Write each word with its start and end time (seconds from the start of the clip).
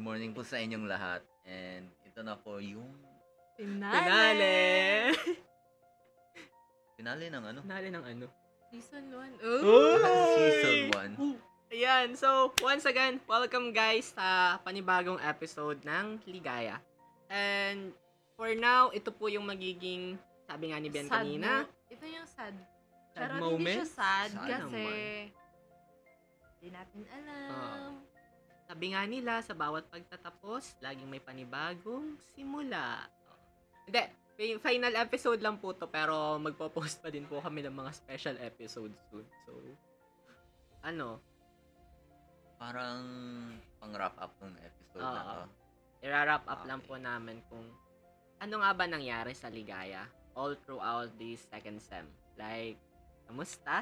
morning 0.00 0.32
po 0.32 0.40
sa 0.40 0.56
inyong 0.56 0.88
lahat. 0.88 1.20
And 1.44 1.92
ito 2.02 2.20
na 2.20 2.34
po 2.34 2.56
yung 2.58 2.88
Finale! 3.54 3.92
Finale! 3.92 4.52
finale 6.96 7.24
ng 7.28 7.44
ano? 7.44 7.60
Finale 7.60 7.88
ng 7.88 8.04
ano? 8.06 8.26
Season 8.70 9.04
1. 9.04 9.36
Uy! 9.36 9.60
Oh! 9.60 10.36
Season 10.36 10.80
1. 11.20 11.70
Ayan, 11.70 12.18
so 12.18 12.50
once 12.58 12.82
again, 12.82 13.22
welcome 13.24 13.70
guys 13.70 14.10
sa 14.10 14.58
panibagong 14.60 15.20
episode 15.20 15.78
ng 15.80 16.18
Ligaya. 16.24 16.80
And 17.30 17.94
for 18.34 18.50
now, 18.52 18.90
ito 18.90 19.12
po 19.12 19.30
yung 19.30 19.46
magiging, 19.46 20.18
sabi 20.44 20.72
nga 20.72 20.82
ni 20.82 20.88
Ben 20.88 21.06
Sad 21.06 21.14
kanina, 21.22 21.62
mo- 21.62 21.70
Ito 21.86 22.04
yung 22.04 22.26
sad. 22.26 22.54
sad 22.56 23.14
Pero 23.14 23.32
hindi 23.36 23.44
moment. 23.44 23.76
siya 23.76 23.86
sad, 23.86 24.30
Sad 24.32 24.48
kasi 24.48 24.82
naman. 24.82 25.26
hindi 26.50 26.68
natin 26.72 27.00
alam. 27.06 27.90
Sabi 28.70 28.94
nga 28.94 29.02
nila, 29.02 29.42
sa 29.42 29.50
bawat 29.50 29.90
pagtatapos, 29.90 30.78
laging 30.78 31.10
may 31.10 31.18
panibagong 31.18 32.14
simula. 32.38 33.02
Hindi, 33.82 34.06
fi- 34.38 34.62
final 34.62 34.94
episode 34.94 35.42
lang 35.42 35.58
po 35.58 35.74
to, 35.74 35.90
pero 35.90 36.38
magpo-post 36.38 37.02
pa 37.02 37.10
din 37.10 37.26
po 37.26 37.42
kami 37.42 37.66
ng 37.66 37.74
mga 37.74 37.90
special 37.90 38.38
episodes 38.38 38.94
soon. 39.10 39.26
So, 39.42 39.58
ano, 40.86 41.18
Parang 42.60 43.00
pang 43.80 43.90
wrap 43.96 44.20
up 44.20 44.36
ng 44.44 44.52
episode 44.60 45.00
na 45.00 45.22
Oo. 45.24 45.32
to. 45.32 45.44
i-wrap 46.04 46.44
up 46.44 46.60
Okay. 46.60 46.68
lang 46.68 46.80
po 46.84 46.94
namin 47.00 47.40
kung 47.48 47.64
ano 48.36 48.54
nga 48.60 48.70
ba 48.76 48.84
nangyari 48.84 49.32
sa 49.32 49.48
Ligaya 49.48 50.04
all 50.36 50.52
throughout 50.68 51.08
the 51.16 51.40
second 51.40 51.80
sem. 51.80 52.04
Like, 52.36 52.76
kamusta? 53.24 53.80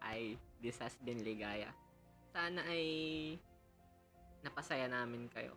Ay, 0.00 0.40
this 0.64 0.80
has 0.80 0.96
been 1.04 1.20
Ligaya. 1.20 1.68
Sana 2.32 2.64
ay 2.64 2.84
napasaya 4.44 4.86
namin 4.86 5.26
kayo. 5.28 5.56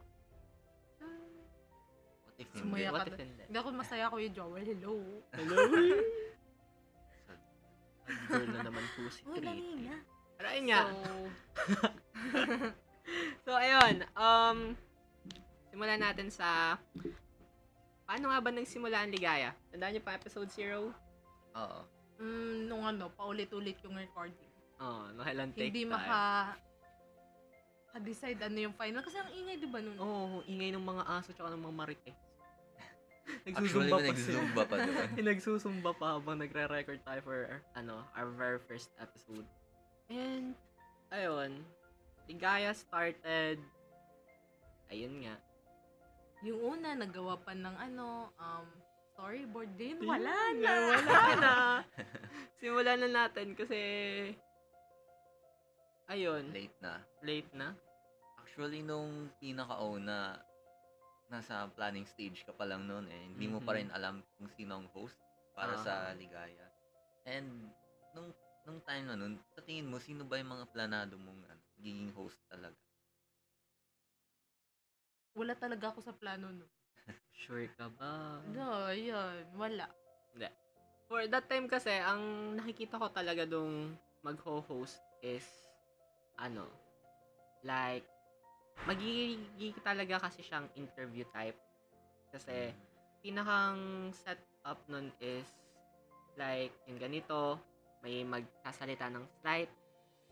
What 2.23 2.35
if 2.37 2.47
hindi? 2.49 2.63
Sumaya 2.63 2.89
What 2.89 3.03
ka 3.03 3.05
if 3.05 3.13
doon. 3.13 3.27
hindi? 3.27 3.43
Hindi 3.43 3.57
ako 3.57 3.69
masaya 3.73 4.05
ko 4.07 4.15
yung 4.17 4.33
Joel. 4.33 4.63
Hello. 4.65 4.93
Hello? 5.33 5.55
Girl 8.27 8.47
na 8.49 8.61
naman 8.63 8.83
po 8.95 9.03
si 9.09 9.19
Oh, 9.23 9.35
dali 9.35 9.59
Triti. 9.59 9.83
na. 9.83 9.97
Pero 10.37 10.47
ayun 10.47 10.65
nga. 10.65 10.81
So, 10.87 11.11
So, 13.45 13.51
ayun. 13.55 13.95
Um, 14.13 14.75
simulan 15.65 15.99
natin 15.99 16.27
sa 16.27 16.75
paano 18.03 18.27
nga 18.27 18.39
ba 18.39 18.49
nagsimula 18.49 18.97
ang 18.97 19.11
ligaya? 19.11 19.51
Tandaan 19.69 19.91
niyo 19.93 20.03
pa 20.03 20.15
episode 20.15 20.47
0? 20.49 20.91
Oo. 21.53 21.79
mm, 22.17 22.65
nung 22.65 22.83
ano, 22.83 23.07
paulit-ulit 23.09 23.75
yung 23.81 23.95
recording. 23.95 24.51
Oo, 24.77 24.87
oh, 25.01 25.11
nakailan 25.13 25.51
take 25.51 25.67
Hindi 25.69 25.83
tayo. 25.83 25.93
maka 25.93 26.19
ka-decide 27.97 28.39
ano 28.45 28.57
yung 28.69 28.75
final. 28.77 29.01
Kasi 29.01 29.17
ang 29.17 29.31
ingay, 29.33 29.57
di 29.57 29.65
ba, 29.65 29.81
nun? 29.81 29.97
Oo, 29.97 30.39
oh, 30.39 30.39
ingay 30.45 30.69
ng 30.69 30.85
mga 30.85 31.03
aso 31.09 31.33
tsaka 31.33 31.49
ng 31.49 31.65
mga 31.65 31.75
marites. 31.75 32.17
Actually, 33.49 33.89
Nagsusumba 33.89 33.97
may 33.97 34.05
pa 34.05 34.13
nagzumba 34.13 34.61
pa 34.63 34.75
doon. 34.77 35.05
Nagsusumba 35.33 35.91
pa 35.97 36.05
habang 36.15 36.37
nagre-record 36.37 37.01
tayo 37.01 37.19
for 37.25 37.59
ano, 37.73 38.05
our 38.13 38.29
very 38.37 38.61
first 38.69 38.93
episode. 39.01 39.43
And, 40.13 40.53
ayun, 41.09 41.65
Ligaya 42.29 42.75
started, 42.75 43.57
ayun 44.93 45.25
nga, 45.25 45.35
Yung 46.45 46.77
una, 46.77 46.93
nagawa 46.93 47.33
pa 47.41 47.57
ng 47.57 47.75
ano, 47.81 48.29
um, 48.37 48.67
storyboard 49.17 49.73
din. 49.73 49.97
Wala 50.05 50.53
na. 50.53 50.71
Wala 50.93 51.17
na. 51.41 51.53
Simulan 52.61 53.01
na 53.01 53.09
natin 53.25 53.57
kasi 53.57 53.79
ayun, 56.05 56.53
late, 56.53 56.77
Late 57.25 57.51
na. 57.57 57.73
Actually, 58.57 58.81
nung 58.81 59.29
pinakauna, 59.37 60.33
nasa 61.29 61.69
planning 61.77 62.09
stage 62.09 62.41
ka 62.41 62.49
pa 62.57 62.65
lang 62.65 62.89
noon 62.89 63.05
eh. 63.05 63.23
Hindi 63.29 63.45
mo 63.45 63.61
pa 63.61 63.77
Mhm. 63.77 63.77
rin 63.77 63.89
alam 63.93 64.25
kung 64.33 64.49
sino 64.57 64.81
ang 64.81 64.89
host 64.97 65.13
para 65.53 65.77
Ah. 65.77 65.85
sa 65.85 65.93
Ligaya. 66.17 66.65
And 67.29 67.69
nung 68.17 68.33
nung 68.65 68.81
time 68.81 69.05
na 69.05 69.13
nun, 69.13 69.37
sa 69.53 69.61
tingin 69.61 69.85
mo, 69.85 70.01
sino 70.01 70.25
ba 70.25 70.41
yung 70.41 70.57
mga 70.57 70.73
planado 70.73 71.21
mong 71.21 71.37
ano, 71.53 71.61
giging 71.77 72.09
host 72.17 72.41
talaga? 72.49 72.73
Wala 75.37 75.53
talaga 75.53 75.93
ako 75.93 76.01
sa 76.01 76.17
plano 76.17 76.49
nun. 76.49 76.71
Sure 77.45 77.69
ka 77.77 77.93
ba? 77.93 78.41
No, 78.57 78.89
yun. 78.89 79.45
Wala. 79.53 79.85
For 81.05 81.29
that 81.29 81.45
time 81.45 81.69
kasi, 81.69 81.93
ang 81.93 82.57
nakikita 82.57 82.97
ko 82.97 83.13
talaga 83.13 83.45
dong 83.45 83.93
mag-ho-host 84.25 84.97
is, 85.21 85.45
ano, 86.41 86.65
like, 87.61 88.16
magiging 88.85 89.73
talaga 89.81 90.29
kasi 90.29 90.45
siyang 90.45 90.69
interview 90.77 91.25
type. 91.33 91.57
Kasi, 92.29 92.75
pinakang 93.23 94.11
setup 94.13 94.77
nun 94.91 95.09
is, 95.23 95.47
like, 96.37 96.75
yung 96.85 97.01
ganito, 97.01 97.57
may 98.05 98.21
magsasalita 98.21 99.09
ng 99.09 99.25
slight, 99.41 99.71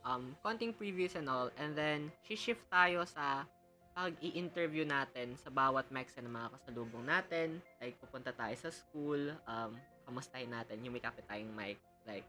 um, 0.06 0.38
konting 0.46 0.76
previews 0.76 1.18
and 1.18 1.26
all, 1.26 1.50
and 1.58 1.74
then, 1.74 2.14
shift 2.22 2.62
tayo 2.70 3.02
sa 3.10 3.48
pag 3.96 4.12
i-interview 4.20 4.84
natin 4.84 5.40
sa 5.40 5.48
bawat 5.48 5.88
mex 5.88 6.12
ng 6.20 6.28
mga 6.28 6.52
kasalubong 6.60 7.08
natin. 7.08 7.64
Like, 7.80 7.96
pupunta 7.98 8.36
tayo 8.36 8.54
sa 8.60 8.68
school, 8.68 9.32
um, 9.48 9.72
kamustahin 10.04 10.52
natin, 10.52 10.84
yung 10.84 10.94
may 10.94 11.02
kapit 11.02 11.24
tayong 11.26 11.56
mic, 11.56 11.80
like, 12.04 12.28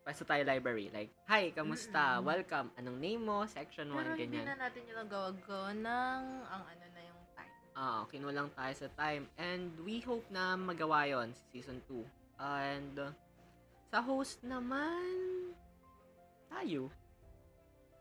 pwesto 0.00 0.24
tayo 0.24 0.42
library, 0.42 0.88
like, 0.90 1.12
hi, 1.28 1.52
kamusta, 1.52 2.18
Mm-mm. 2.18 2.26
welcome, 2.26 2.68
anong 2.80 2.98
name 2.98 3.22
mo, 3.22 3.44
section 3.44 3.92
1, 3.92 3.96
Pero 3.96 4.10
hindi 4.16 4.40
ganyan. 4.40 4.46
na 4.48 4.56
natin 4.68 4.80
yung 4.88 4.98
nagawa 5.04 5.28
ng 5.76 6.22
ang 6.48 6.62
ano 6.64 6.84
na 6.88 7.00
yung 7.04 7.20
time. 7.36 7.54
Ah, 7.76 8.00
kinulang 8.08 8.48
tayo 8.56 8.74
sa 8.74 8.88
time. 8.96 9.28
And 9.36 9.76
we 9.84 10.00
hope 10.00 10.24
na 10.32 10.56
magawa 10.56 11.04
yon 11.04 11.36
sa 11.36 11.44
season 11.52 11.78
2. 11.88 12.00
And 12.40 12.94
uh, 12.96 13.12
sa 13.92 14.00
host 14.00 14.40
naman, 14.40 15.52
tayo. 16.48 16.88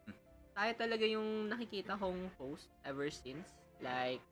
tayo 0.58 0.72
talaga 0.80 1.06
yung 1.06 1.52
nakikita 1.52 2.00
kong 2.00 2.32
host 2.40 2.72
ever 2.88 3.12
since. 3.12 3.52
Like, 3.84 4.24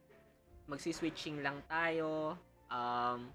magsi-switching 0.68 1.44
lang 1.44 1.60
tayo. 1.68 2.36
Um, 2.68 3.32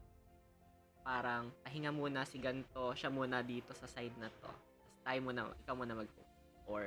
parang, 1.02 1.50
pahinga 1.62 1.90
muna 1.90 2.22
si 2.22 2.38
ganto, 2.38 2.94
siya 2.94 3.10
muna 3.10 3.42
dito 3.42 3.74
sa 3.74 3.86
side 3.86 4.14
na 4.16 4.30
to. 4.30 4.48
Tapos 4.48 5.02
tayo 5.02 5.18
muna, 5.20 5.40
ikaw 5.58 5.74
muna 5.74 5.94
mag-host. 5.94 6.30
Or, 6.64 6.82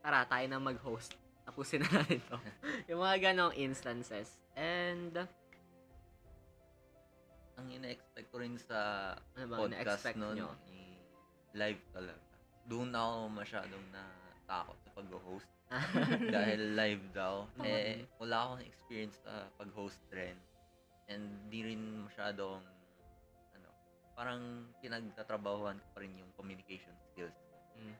tara, 0.00 0.24
tayo 0.24 0.44
na 0.46 0.60
mag-host. 0.60 1.16
Tapusin 1.42 1.80
na 1.80 1.90
natin 2.00 2.20
to. 2.28 2.36
yung 2.92 3.00
mga 3.00 3.32
ganong 3.32 3.56
instances. 3.56 4.36
And, 4.54 5.16
Ang 7.56 7.68
ina-expect 7.70 8.32
ko 8.32 8.40
rin 8.40 8.56
sa 8.56 9.12
ano 9.36 9.44
ba, 9.48 9.56
podcast 9.60 10.16
nun, 10.16 10.32
nyo? 10.32 10.48
i- 10.72 10.96
live 11.52 11.80
talaga. 11.92 12.20
Doon 12.64 12.88
ako 12.88 13.16
masyadong 13.34 13.84
natakot 13.92 14.76
sa 14.80 14.90
pag-host. 14.96 15.48
dahil 16.34 16.74
live 16.74 17.04
daw. 17.14 17.46
Eh, 17.62 18.02
wala 18.18 18.36
akong 18.42 18.64
experience 18.66 19.20
sa 19.22 19.46
pag-host 19.54 20.00
rin. 20.10 20.34
And 21.06 21.46
di 21.46 21.62
rin 21.62 22.06
masyadong, 22.06 22.58
parang 24.20 24.40
pinagtatrabahuan 24.84 25.80
ko 25.80 25.86
pa 25.96 26.04
rin 26.04 26.12
yung 26.12 26.28
communication 26.36 26.92
skills. 27.08 27.32
Mm. 27.72 27.96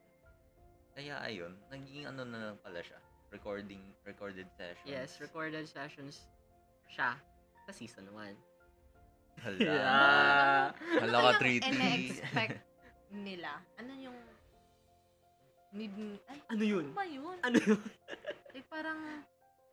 Kaya 0.92 1.16
ayun, 1.24 1.56
naging 1.72 2.04
ano 2.04 2.28
na 2.28 2.52
lang 2.52 2.58
pala 2.60 2.84
siya. 2.84 3.00
Recording, 3.32 3.80
recorded 4.04 4.44
sessions. 4.52 4.84
Yes, 4.84 5.16
recorded 5.16 5.64
sessions 5.64 6.28
siya 6.92 7.16
sa 7.64 7.72
season 7.72 8.04
1. 8.12 8.36
Hala. 9.40 9.56
Yeah. 9.64 10.76
Hala 11.00 11.08
ano 11.08 11.24
ka, 11.24 11.30
kayang 11.32 11.40
Triti. 11.40 11.72
ina-expect 11.72 12.60
nila? 13.24 13.56
Ano 13.80 13.92
yung 13.96 14.18
need 15.72 15.96
ay, 16.28 16.38
Ano 16.52 16.64
yun? 16.66 16.84
ano 16.84 16.98
ba 17.00 17.06
yun? 17.08 17.36
Ano 17.40 17.56
yun? 17.56 17.80
Like, 18.52 18.66
parang 18.68 19.00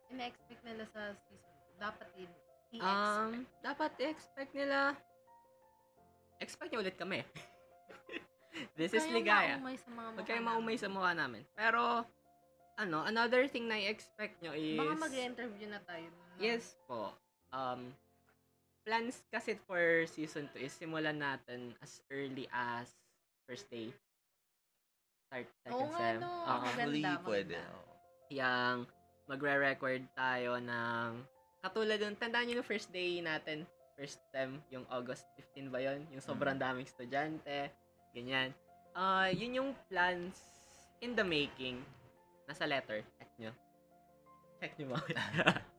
ina-expect 0.08 0.62
nila 0.64 0.88
sa 0.96 1.12
season. 1.28 1.52
Dapat 1.76 2.08
i- 2.16 2.40
i-expect. 2.72 2.88
Um, 3.20 3.32
dapat 3.60 3.90
i-expect 4.00 4.52
nila. 4.56 4.96
Expect 6.38 6.70
niyo 6.70 6.80
ulit 6.80 6.94
kami. 6.94 7.22
This 8.78 8.90
is 8.92 9.06
Ligaya. 9.06 9.58
maumay 9.58 9.76
sa 9.76 9.88
mga 9.90 10.08
Huwag 10.14 10.26
kayong 10.26 10.46
maumay 10.46 10.74
namin. 10.74 10.82
sa 10.82 10.88
mukha 10.88 11.12
namin. 11.12 11.42
Pero, 11.52 11.82
ano, 12.76 12.98
another 13.04 13.46
thing 13.46 13.66
na 13.66 13.76
i-expect 13.76 14.38
nyo 14.40 14.54
is... 14.54 14.78
Baka 14.78 14.94
mag-interview 15.00 15.66
na 15.66 15.80
tayo. 15.82 16.06
nun. 16.06 16.38
Yes 16.38 16.78
po. 16.84 17.10
Um, 17.50 17.90
plans 18.82 19.22
kasi 19.28 19.58
for 19.60 20.06
season 20.06 20.46
2 20.54 20.58
is 20.60 20.74
simulan 20.74 21.18
natin 21.18 21.74
as 21.78 22.02
early 22.08 22.46
as 22.50 22.86
first 23.44 23.66
day. 23.68 23.90
Start 25.26 25.46
second 25.60 25.74
Oo 25.74 25.86
nga, 25.88 25.98
sem. 25.98 26.16
no. 26.18 26.26
Oo. 26.26 26.38
Maganda, 26.48 26.66
Actually, 26.66 27.02
maganda. 27.02 27.26
pwede. 27.26 27.58
oo. 27.58 27.92
Yang 28.28 28.76
magre-record 29.28 30.02
tayo 30.14 30.50
ng 30.56 31.10
katulad 31.58 31.98
yung 31.98 32.16
tandaan 32.16 32.46
niyo 32.46 32.62
yung 32.62 32.68
first 32.68 32.88
day 32.88 33.18
natin 33.18 33.66
first 33.98 34.22
sem 34.30 34.62
yung 34.70 34.86
August 34.86 35.26
15 35.34 35.74
ba 35.74 35.82
yon 35.82 36.06
yung 36.14 36.22
sobrang 36.22 36.54
daming 36.54 36.86
estudyante 36.86 37.74
ganyan 38.14 38.54
ah 38.94 39.26
yun 39.26 39.58
yung 39.58 39.70
plans 39.90 40.38
in 41.02 41.18
the 41.18 41.26
making 41.26 41.82
nasa 42.46 42.62
letter 42.62 43.02
at 43.18 43.28
nyo 43.36 43.50
check 44.58 44.74
nyo 44.78 44.94
mga. 44.94 45.14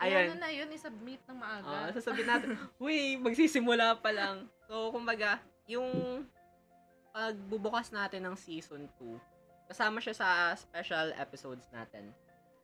Ayun. 0.00 0.16
Ayun. 0.16 0.26
Ano 0.32 0.36
na 0.40 0.50
yun, 0.50 0.68
isubmit 0.72 1.20
ng 1.28 1.36
Ah, 1.36 1.60
maaga. 1.60 1.92
sasabihin 1.92 2.30
natin, 2.30 2.50
uy, 2.82 3.20
magsisimula 3.20 4.00
pa 4.00 4.10
lang. 4.14 4.48
So, 4.64 4.88
kumbaga, 4.94 5.42
yung 5.68 6.24
pagbubukas 7.12 7.92
natin 7.92 8.24
ng 8.24 8.36
season 8.38 8.88
2, 8.96 9.68
kasama 9.68 10.00
siya 10.00 10.14
sa 10.16 10.28
special 10.56 11.12
episodes 11.18 11.68
natin. 11.74 12.14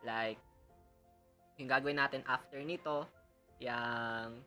Like, 0.01 0.41
yung 1.61 1.69
gagawin 1.69 2.01
natin 2.01 2.25
after 2.25 2.57
nito, 2.63 3.05
yung, 3.61 4.41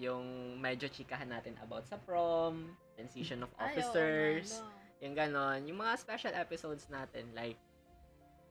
yung 0.00 0.56
medyo 0.56 0.88
chikahan 0.88 1.28
natin 1.28 1.56
about 1.60 1.84
sa 1.84 2.00
prom, 2.00 2.72
transition 2.96 3.44
of 3.44 3.52
Ay, 3.56 3.76
officers, 3.76 4.60
ano, 4.60 4.68
ano. 4.68 5.00
yung 5.02 5.14
ganon. 5.14 5.60
Yung 5.68 5.78
mga 5.80 5.94
special 6.00 6.34
episodes 6.36 6.88
natin, 6.88 7.28
like, 7.36 7.58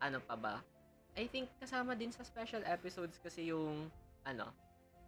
ano 0.02 0.22
pa 0.22 0.36
ba? 0.38 0.56
I 1.18 1.28
think 1.28 1.50
kasama 1.60 1.98
din 1.98 2.14
sa 2.14 2.24
special 2.24 2.62
episodes 2.64 3.18
kasi 3.20 3.52
yung, 3.52 3.90
ano, 4.24 4.48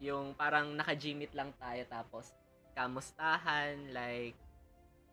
yung 0.04 0.36
parang 0.36 0.74
naka-gymit 0.76 1.32
lang 1.32 1.54
tayo 1.62 1.86
tapos 1.88 2.34
kamustahan, 2.74 3.94
like, 3.94 4.36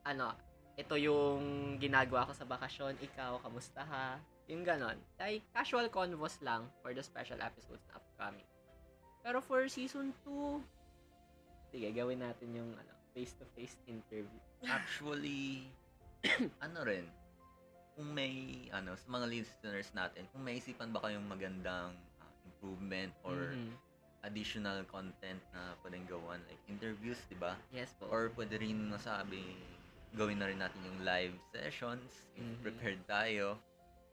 ano, 0.02 0.32
ito 0.80 0.96
yung 0.96 1.76
ginagawa 1.76 2.24
ko 2.24 2.32
sa 2.32 2.48
bakasyon, 2.48 2.96
ikaw, 3.04 3.36
kamusta 3.44 3.84
ha? 3.84 4.16
Yung 4.48 4.64
ganon. 4.64 4.96
Like, 5.20 5.44
casual 5.52 5.92
convos 5.92 6.40
lang 6.40 6.66
for 6.80 6.96
the 6.96 7.04
special 7.04 7.38
episodes 7.44 7.84
na 7.92 8.00
upcoming. 8.00 8.48
Pero 9.20 9.44
for 9.44 9.68
season 9.68 10.16
2, 10.24 10.79
sige, 11.70 11.88
gawin 11.90 12.20
natin 12.20 12.50
yung, 12.52 12.70
ano, 12.74 12.92
face-to-face 13.10 13.78
interview. 13.86 14.38
Actually, 14.66 15.66
ano 16.66 16.78
rin, 16.84 17.06
kung 17.94 18.10
may, 18.10 18.66
ano, 18.70 18.94
sa 18.94 19.06
mga 19.08 19.26
listeners 19.26 19.90
natin, 19.92 20.26
kung 20.30 20.42
may 20.42 20.58
isipan 20.58 20.90
ba 20.90 21.02
kayong 21.02 21.26
magandang 21.26 21.90
ah, 22.20 22.32
improvement 22.44 23.10
or 23.24 23.54
Mhm. 23.54 23.74
additional 24.20 24.84
content 24.84 25.40
na 25.50 25.72
pwedeng 25.80 26.04
gawan, 26.06 26.38
like 26.46 26.60
interviews, 26.68 27.18
di 27.26 27.34
ba? 27.34 27.56
Yes 27.72 27.96
po. 27.96 28.06
Or 28.12 28.28
pwede 28.36 28.60
rin 28.60 28.92
masabi, 28.92 29.40
gawin 30.12 30.38
na 30.38 30.50
rin 30.50 30.60
natin 30.60 30.80
yung 30.84 31.00
live 31.02 31.34
sessions, 31.50 32.26
Mhm. 32.36 32.60
prepared 32.60 33.00
tayo, 33.06 33.56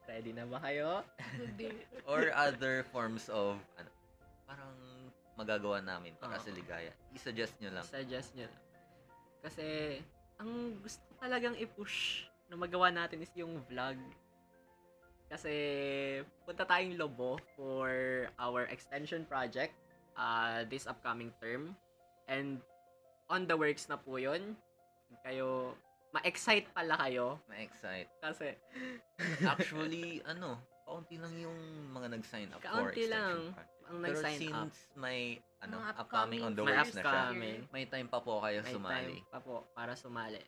Ready 0.08 0.32
na 0.32 0.48
ba 0.48 0.56
kayo? 0.64 1.04
Or 2.08 2.32
other 2.32 2.80
forms 2.88 3.28
of, 3.28 3.60
ano, 3.76 3.90
parang 4.48 4.72
magagawa 5.38 5.78
namin 5.78 6.18
para 6.18 6.34
Oo. 6.34 6.42
sa 6.42 6.50
ligaya. 6.50 6.90
I-suggest 7.14 7.54
nyo 7.62 7.70
lang. 7.70 7.86
Suggest 7.86 8.34
nyo 8.34 8.50
lang. 8.50 8.62
Kasi, 9.38 9.64
ang 10.42 10.74
gusto 10.82 10.98
ko 11.06 11.12
talagang 11.22 11.54
i-push 11.54 12.26
na 12.50 12.58
magawa 12.58 12.90
natin 12.90 13.22
is 13.22 13.30
yung 13.38 13.62
vlog. 13.70 13.94
Kasi, 15.30 15.54
punta 16.42 16.66
tayong 16.66 16.98
Lobo 16.98 17.38
for 17.54 17.86
our 18.42 18.66
extension 18.74 19.22
project 19.30 19.78
uh, 20.18 20.66
this 20.66 20.90
upcoming 20.90 21.30
term. 21.38 21.78
And, 22.26 22.58
on 23.30 23.46
the 23.46 23.54
works 23.54 23.86
na 23.86 23.94
po 23.94 24.18
yun. 24.18 24.58
Kayo, 25.22 25.78
ma-excite 26.10 26.66
pala 26.74 26.98
kayo. 26.98 27.38
Ma-excite. 27.46 28.10
Kasi, 28.18 28.58
Actually, 29.46 30.18
ano, 30.32 30.58
kaunti 30.82 31.20
lang 31.20 31.36
yung 31.38 31.58
mga 31.94 32.16
nag-sign 32.16 32.48
up 32.50 32.58
for 32.58 32.90
Kaunti 32.90 33.06
extension 33.06 33.12
lang 33.12 33.38
project. 33.54 33.77
Ang 33.88 33.98
Pero 34.04 34.20
nag-sign 34.20 34.38
since 34.38 34.76
up. 34.86 34.96
may 35.00 35.20
ano, 35.58 35.82
Mga 35.82 35.92
upcoming 35.98 36.42
on 36.44 36.52
the 36.54 36.62
May 36.62 36.76
works 36.76 36.94
na 36.94 37.02
siya, 37.02 37.08
upcoming. 37.10 37.58
may 37.74 37.84
time 37.88 38.08
pa 38.08 38.20
po 38.22 38.32
kayo 38.38 38.58
may 38.62 38.72
sumali. 38.72 39.16
time 39.18 39.32
pa 39.32 39.40
po 39.42 39.54
para 39.74 39.92
sumali. 39.98 40.42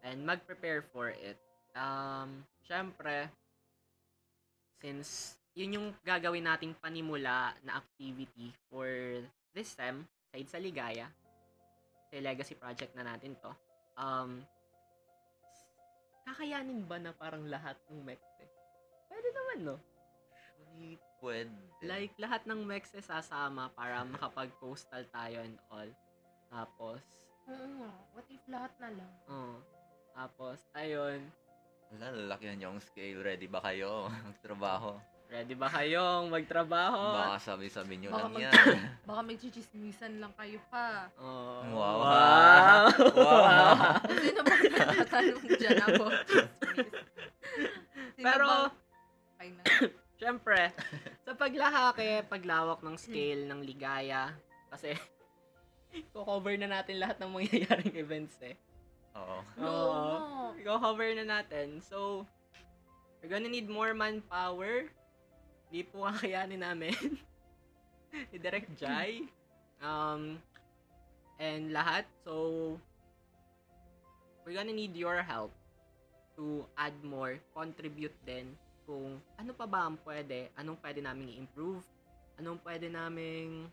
And 0.00 0.22
mag-prepare 0.22 0.86
for 0.94 1.10
it. 1.10 1.36
Um, 1.76 2.46
syempre, 2.64 3.28
since 4.80 5.36
yun 5.52 5.76
yung 5.76 5.88
gagawin 6.00 6.46
nating 6.46 6.72
panimula 6.80 7.52
na 7.64 7.80
activity 7.80 8.52
for 8.68 8.86
this 9.52 9.72
sem, 9.72 10.04
side 10.30 10.48
sa 10.48 10.60
Ligaya, 10.60 11.08
sa 12.06 12.16
legacy 12.16 12.54
project 12.54 12.92
na 12.94 13.04
natin 13.04 13.36
to, 13.40 13.52
um, 13.96 14.40
kakayanin 16.24 16.84
ba 16.84 16.96
na 16.96 17.12
parang 17.12 17.44
lahat 17.48 17.76
ng 17.88 18.04
MEXE? 18.04 18.44
Pwede 19.08 19.28
naman, 19.32 19.58
no? 19.64 19.76
Actually, 20.32 21.00
pwede. 21.18 21.52
Like, 21.80 22.14
lahat 22.16 22.44
ng 22.44 22.60
MEXE 22.60 23.00
sasama 23.00 23.68
para 23.70 24.02
makapag-postal 24.02 25.04
tayo 25.06 25.38
and 25.40 25.58
all. 25.68 25.90
Tapos, 26.46 27.00
Oo 27.44 27.66
nga. 27.78 27.92
What 28.10 28.26
if 28.26 28.42
lahat 28.46 28.72
na 28.76 28.90
lang? 28.92 29.12
oh, 29.26 29.56
tapos, 30.12 30.58
ayun, 30.72 31.20
Wala, 31.88 32.10
lalakihan 32.10 32.58
yung 32.58 32.78
scale. 32.80 33.20
Ready 33.20 33.46
ba 33.46 33.60
kayo 33.60 34.10
magtrabaho? 34.26 34.98
ready 35.26 35.54
ba 35.54 35.66
kayong 35.66 36.30
magtrabaho? 36.30 37.02
Baka 37.16 37.38
sabi-sabi 37.44 37.98
nyo 37.98 38.10
Baka 38.10 38.18
lang 38.20 38.32
mag- 38.32 38.42
yan. 38.42 38.54
Baka 39.10 39.20
may 39.22 39.34
chichismisan 39.34 40.18
lang 40.18 40.30
kayo 40.32 40.58
pa. 40.66 41.10
Oh, 41.14 41.66
Wow. 41.68 41.96
Wow. 42.00 42.84
Wow. 43.10 43.74
Kung 44.02 44.20
sino 44.20 44.40
ba 44.40 44.54
natatanong 44.54 45.44
dyan? 45.52 45.76
Sino 48.16 48.22
Pero, 48.22 48.46
ba- 48.46 48.70
Okay 48.70 48.85
na. 50.16 50.20
syempre, 50.24 50.72
sa 51.28 51.32
paglahaki, 51.36 52.24
paglawak 52.26 52.80
ng 52.80 52.96
scale 52.96 53.44
ng 53.44 53.60
ligaya, 53.60 54.32
kasi, 54.72 54.96
ko-cover 56.16 56.56
na 56.56 56.80
natin 56.80 56.96
lahat 57.00 57.20
ng 57.20 57.30
mangyayaring 57.30 57.94
events 58.04 58.36
eh. 58.40 58.56
Oo. 59.16 59.38
Oo. 59.64 60.16
Go-cover 60.60 61.12
na 61.16 61.24
natin. 61.24 61.80
So, 61.80 62.24
we're 63.20 63.32
gonna 63.32 63.48
need 63.48 63.68
more 63.68 63.96
manpower. 63.96 64.92
Di 65.72 65.84
po 65.84 66.04
kakayanin 66.04 66.60
namin. 66.60 66.96
ni 68.32 68.36
Direct 68.36 68.68
Jai. 68.76 69.24
Um, 69.80 70.36
and 71.40 71.72
lahat. 71.72 72.04
So, 72.28 72.76
we're 74.44 74.56
gonna 74.56 74.76
need 74.76 74.92
your 74.92 75.24
help 75.24 75.52
to 76.36 76.68
add 76.76 76.92
more, 77.00 77.40
contribute 77.56 78.12
din 78.28 78.52
kung 78.86 79.18
ano 79.34 79.52
pa 79.52 79.66
ba 79.66 79.90
ang 79.90 79.98
pwede, 80.06 80.54
anong 80.54 80.78
pwede 80.78 81.02
namin 81.02 81.34
i-improve, 81.34 81.82
anong 82.38 82.62
pwede 82.62 82.86
naming 82.86 83.66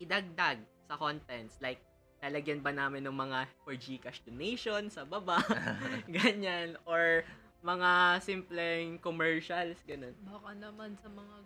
idagdag 0.00 0.58
sa 0.88 0.96
contents. 0.96 1.60
Like, 1.60 1.84
lalagyan 2.24 2.64
ba 2.64 2.72
namin 2.72 3.04
ng 3.04 3.12
mga 3.12 3.38
for 3.62 3.76
Gcash 3.76 4.24
donation 4.24 4.88
sa 4.88 5.04
baba, 5.04 5.38
ganyan, 6.16 6.80
or 6.88 7.22
mga 7.60 8.22
simpleng 8.24 8.96
commercials, 9.04 9.76
ganun. 9.84 10.16
Baka 10.24 10.56
naman 10.56 10.96
sa 10.96 11.12
mga 11.12 11.36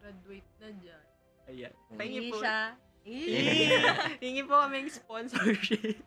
graduate 0.00 0.50
na 0.60 0.68
dyan. 0.80 1.04
Ayan. 1.44 1.74
Mm. 1.92 1.98
Hindi 2.00 2.20
po, 2.32 2.36
siya. 2.40 2.58
hingi 4.20 4.42
po 4.48 4.54
kaming 4.64 4.88
sponsorship. 4.88 6.00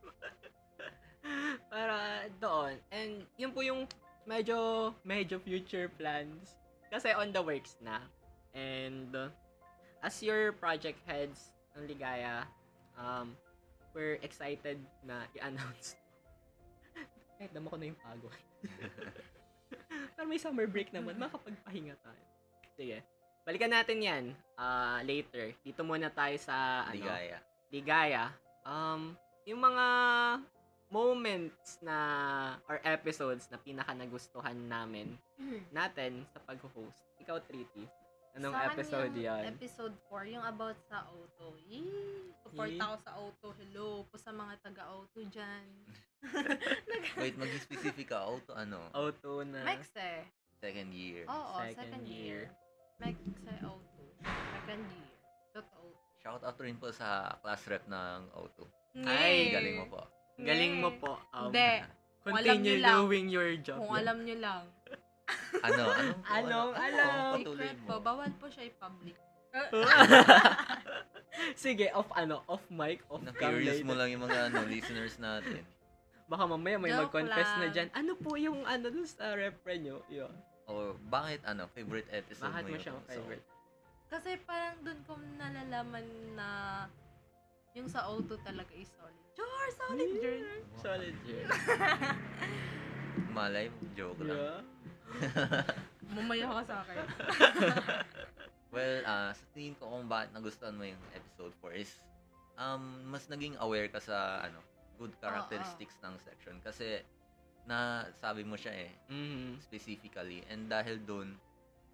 Para 1.69 2.25
doon. 2.41 2.81
And 2.89 3.21
yun 3.37 3.53
po 3.53 3.61
yung 3.61 3.85
medyo, 4.27 4.91
medyo 5.07 5.39
future 5.39 5.87
plans. 5.95 6.59
Kasi 6.91 7.15
on 7.15 7.31
the 7.31 7.41
works 7.41 7.79
na. 7.79 8.03
And 8.51 9.09
uh, 9.15 9.31
as 10.03 10.19
your 10.19 10.51
project 10.51 10.99
heads 11.07 11.55
ng 11.75 11.87
Ligaya, 11.87 12.43
um, 12.99 13.33
we're 13.95 14.19
excited 14.21 14.77
na 15.07 15.25
i-announce. 15.39 15.95
Kahit 17.39 17.55
dama 17.55 17.71
ko 17.71 17.79
na 17.79 17.89
yung 17.89 17.99
pagod. 18.03 18.35
Pero 20.15 20.25
may 20.27 20.39
summer 20.39 20.67
break 20.67 20.91
naman, 20.91 21.15
makapagpahinga 21.17 21.95
tayo. 22.03 22.23
Sige. 22.77 23.01
Balikan 23.47 23.71
natin 23.71 24.03
yan 24.03 24.25
ah, 24.59 24.99
later. 25.07 25.55
Dito 25.63 25.79
muna 25.87 26.11
tayo 26.11 26.35
sa 26.35 26.83
ano, 26.83 26.99
Ligaya. 26.99 27.37
Ligaya. 27.71 28.23
Um, 28.67 29.15
yung 29.47 29.63
mga 29.63 29.85
moments 30.87 31.79
na 31.83 31.97
or 32.71 32.79
episodes 32.83 33.51
na 33.51 33.59
pinaka 33.59 33.91
nagustuhan 33.91 34.55
namin 34.55 35.19
natin 35.69 36.23
sa 36.31 36.39
pag-host. 36.43 37.03
Ikaw, 37.19 37.43
Triti. 37.43 37.83
Anong 38.37 38.53
Sa 38.53 38.65
episode 38.69 39.13
yung 39.17 39.25
yan? 39.25 39.43
Episode 39.57 39.95
4, 40.13 40.33
yung 40.37 40.45
about 40.45 40.77
sa 40.85 41.09
auto. 41.09 41.57
Yee! 41.65 42.29
Support 42.45 42.69
Yee. 42.69 42.79
ako 42.79 42.95
sa 43.01 43.11
auto. 43.17 43.47
Hello 43.57 43.87
po 44.05 44.15
sa 44.15 44.29
mga 44.29 44.53
taga-auto 44.61 45.19
dyan. 45.25 45.65
Wait, 47.21 47.33
mag-specific 47.33 48.07
ka. 48.07 48.21
Auto, 48.21 48.53
ano? 48.53 48.93
Auto 48.93 49.41
na. 49.41 49.65
Mexe. 49.65 50.21
Second 50.61 50.93
year. 50.93 51.25
Oo, 51.25 51.65
Second 51.65 51.77
second, 51.81 52.05
year. 52.05 52.45
year. 52.45 53.01
Mexe 53.01 53.53
auto. 53.65 54.01
Second 54.21 54.83
year. 54.85 55.11
Totoo. 55.51 55.87
Shout 56.21 56.41
out 56.45 56.57
rin 56.61 56.77
po 56.77 56.93
sa 56.93 57.33
class 57.41 57.65
rep 57.65 57.85
ng 57.89 58.19
Auto. 58.37 58.69
Ay, 59.01 59.49
Galing 59.49 59.81
mo 59.81 59.85
po. 59.89 60.01
Galing 60.37 60.73
mo 60.77 60.89
po. 60.95 61.17
Um, 61.33 61.49
Hindi. 61.49 61.69
Kung 62.21 62.33
alam 62.33 62.43
Continue 62.53 62.61
nyo 62.61 62.75
lang. 62.77 62.95
doing 63.01 63.25
your 63.27 63.49
job. 63.57 63.77
Kung 63.79 63.93
alam 63.93 64.17
nyo 64.21 64.37
lang. 64.37 64.63
Ano? 65.57 65.83
Anong? 65.83 65.91
Anong 66.37 66.71
ano? 66.71 66.77
alam? 66.77 67.31
Patuloy 67.35 67.57
Secret 67.63 67.79
mo. 67.79 67.87
po. 67.87 67.95
Bawal 67.99 68.29
po 68.37 68.45
siya 68.47 68.63
i-public. 68.65 69.17
Sige, 71.55 71.89
off 71.91 72.09
ano, 72.13 72.41
off 72.45 72.65
mic, 72.69 73.01
off 73.07 73.21
cam 73.21 73.29
Na-curious 73.31 73.79
later. 73.79 73.87
mo 73.87 73.93
lang 73.93 74.09
yung 74.09 74.23
mga 74.25 74.39
ano, 74.49 74.59
listeners 74.65 75.17
natin. 75.17 75.61
Baka 76.31 76.43
mamaya 76.45 76.75
may 76.75 76.91
Joke 76.91 77.07
mag-confess 77.07 77.51
na 77.55 77.59
lang. 77.63 77.73
dyan. 77.73 77.87
Ano 77.95 78.11
po 78.19 78.35
yung 78.35 78.59
ano 78.67 78.85
dun 78.91 79.07
sa 79.07 79.31
repre 79.33 79.79
nyo? 79.79 80.03
Yun. 80.07 80.33
O 80.67 80.91
bakit 81.07 81.39
ano, 81.47 81.65
favorite 81.71 82.09
episode 82.11 82.51
Bakit 82.51 82.63
mo 82.63 82.67
mo 82.67 82.75
yun? 82.75 82.81
siyang 82.83 82.99
So, 82.99 83.09
favorite? 83.09 83.45
Kasi 84.07 84.29
parang 84.43 84.75
dun 84.83 84.99
ko 85.03 85.15
nalalaman 85.37 86.05
na 86.35 86.47
yung 87.77 87.85
sa 87.85 88.09
auto 88.09 88.33
talaga 88.41 88.73
is 88.73 88.89
solid. 88.89 89.21
Sure, 89.37 89.67
solid 89.77 90.09
journey. 90.17 90.59
Solid 90.81 91.15
yun. 91.23 91.45
malay, 93.37 93.69
joke 93.93 94.17
lang. 94.19 94.33
Yeah. 94.33 94.59
Mamaya 96.17 96.45
ka 96.49 96.63
sa 96.65 96.75
akin. 96.81 96.97
Well, 98.67 98.99
ah 99.07 99.31
sa 99.31 99.45
tingin 99.55 99.79
ko 99.79 99.87
kung 99.87 100.11
bakit 100.11 100.35
nagustuhan 100.35 100.75
mo 100.75 100.83
yung 100.83 100.99
episode 101.15 101.55
4 101.63 101.79
is 101.79 101.91
um, 102.59 102.83
mas 103.07 103.23
naging 103.31 103.55
aware 103.63 103.87
ka 103.87 103.97
sa 103.97 104.43
ano, 104.43 104.59
good 104.99 105.15
characteristics 105.23 105.95
ng 106.03 106.19
section. 106.19 106.59
Kasi 106.59 106.99
na 107.63 108.03
sabi 108.19 108.43
mo 108.43 108.59
siya 108.59 108.75
eh, 108.75 108.91
Mhm. 109.07 109.63
specifically. 109.63 110.43
And 110.51 110.67
dahil 110.67 110.99
doon, 110.99 111.39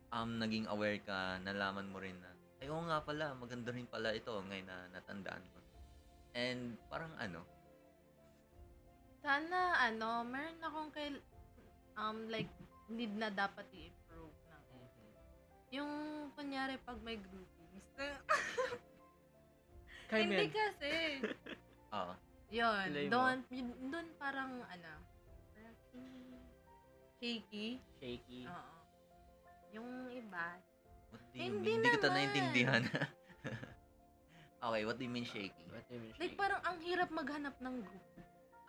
um, 0.10 0.42
naging 0.42 0.66
aware 0.66 0.98
ka, 0.98 1.38
nalaman 1.46 1.94
mo 1.94 2.02
rin 2.02 2.18
na, 2.18 2.34
ay 2.58 2.74
oo 2.74 2.82
nga 2.90 3.06
pala, 3.06 3.38
maganda 3.38 3.70
rin 3.70 3.86
pala 3.86 4.10
ito 4.10 4.34
ngayon 4.34 4.66
na 4.66 4.78
natandaan 4.92 5.46
ko. 5.54 5.60
And 6.34 6.78
parang 6.90 7.14
ano, 7.22 7.46
Sana, 9.24 9.80
ano, 9.80 10.28
meron 10.28 10.60
akong 10.60 10.92
kay, 10.92 11.16
um, 11.96 12.28
like, 12.28 12.52
need 12.92 13.16
na 13.16 13.32
dapat 13.32 13.64
i-improve 13.72 14.36
na. 14.52 14.58
Mhm. 14.60 15.08
Yung, 15.80 15.92
kunyari, 16.36 16.76
pag 16.84 17.00
may 17.00 17.16
groupings. 17.16 17.88
Hindi 20.12 20.52
kasi. 20.52 21.24
ah, 21.96 22.20
Yun, 22.52 22.88
mo. 22.92 23.32
doon, 23.88 24.08
parang, 24.20 24.60
ano, 24.60 24.92
shaky. 27.24 27.80
Shaky. 28.04 28.44
Oo. 28.52 28.76
Yung 29.72 29.90
iba, 30.12 30.60
what 31.16 31.24
do 31.32 31.40
you 31.40 31.48
Hindi 31.48 31.80
mean? 31.80 31.80
Hindi 31.80 31.96
kita 31.96 32.08
naman. 32.12 32.18
naintindihan. 32.20 32.84
okay, 34.64 34.84
what 34.88 34.96
do 34.96 35.04
you 35.04 35.12
mean 35.12 35.28
shaky? 35.28 35.66
What 35.70 35.84
do 35.88 35.96
you 35.96 36.02
mean 36.02 36.14
like 36.16 36.32
shaky? 36.32 36.40
parang 36.40 36.62
ang 36.64 36.78
hirap 36.80 37.10
maghanap 37.12 37.56
ng 37.60 37.76
group. 37.84 38.06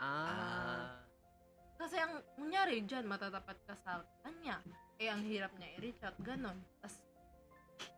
ah. 0.02 0.26
Ah, 0.28 0.98
Kasi 1.74 1.98
ang, 1.98 2.22
kunyari, 2.38 2.86
dyan, 2.86 3.06
matatapat 3.06 3.58
ka 3.66 3.74
sa 3.82 4.02
kanya. 4.22 4.62
Eh, 5.02 5.10
ang 5.10 5.26
hirap 5.26 5.50
niya 5.58 5.74
i-reach 5.78 6.02
out, 6.06 6.14
ganon. 6.22 6.54
Tapos, 6.78 7.02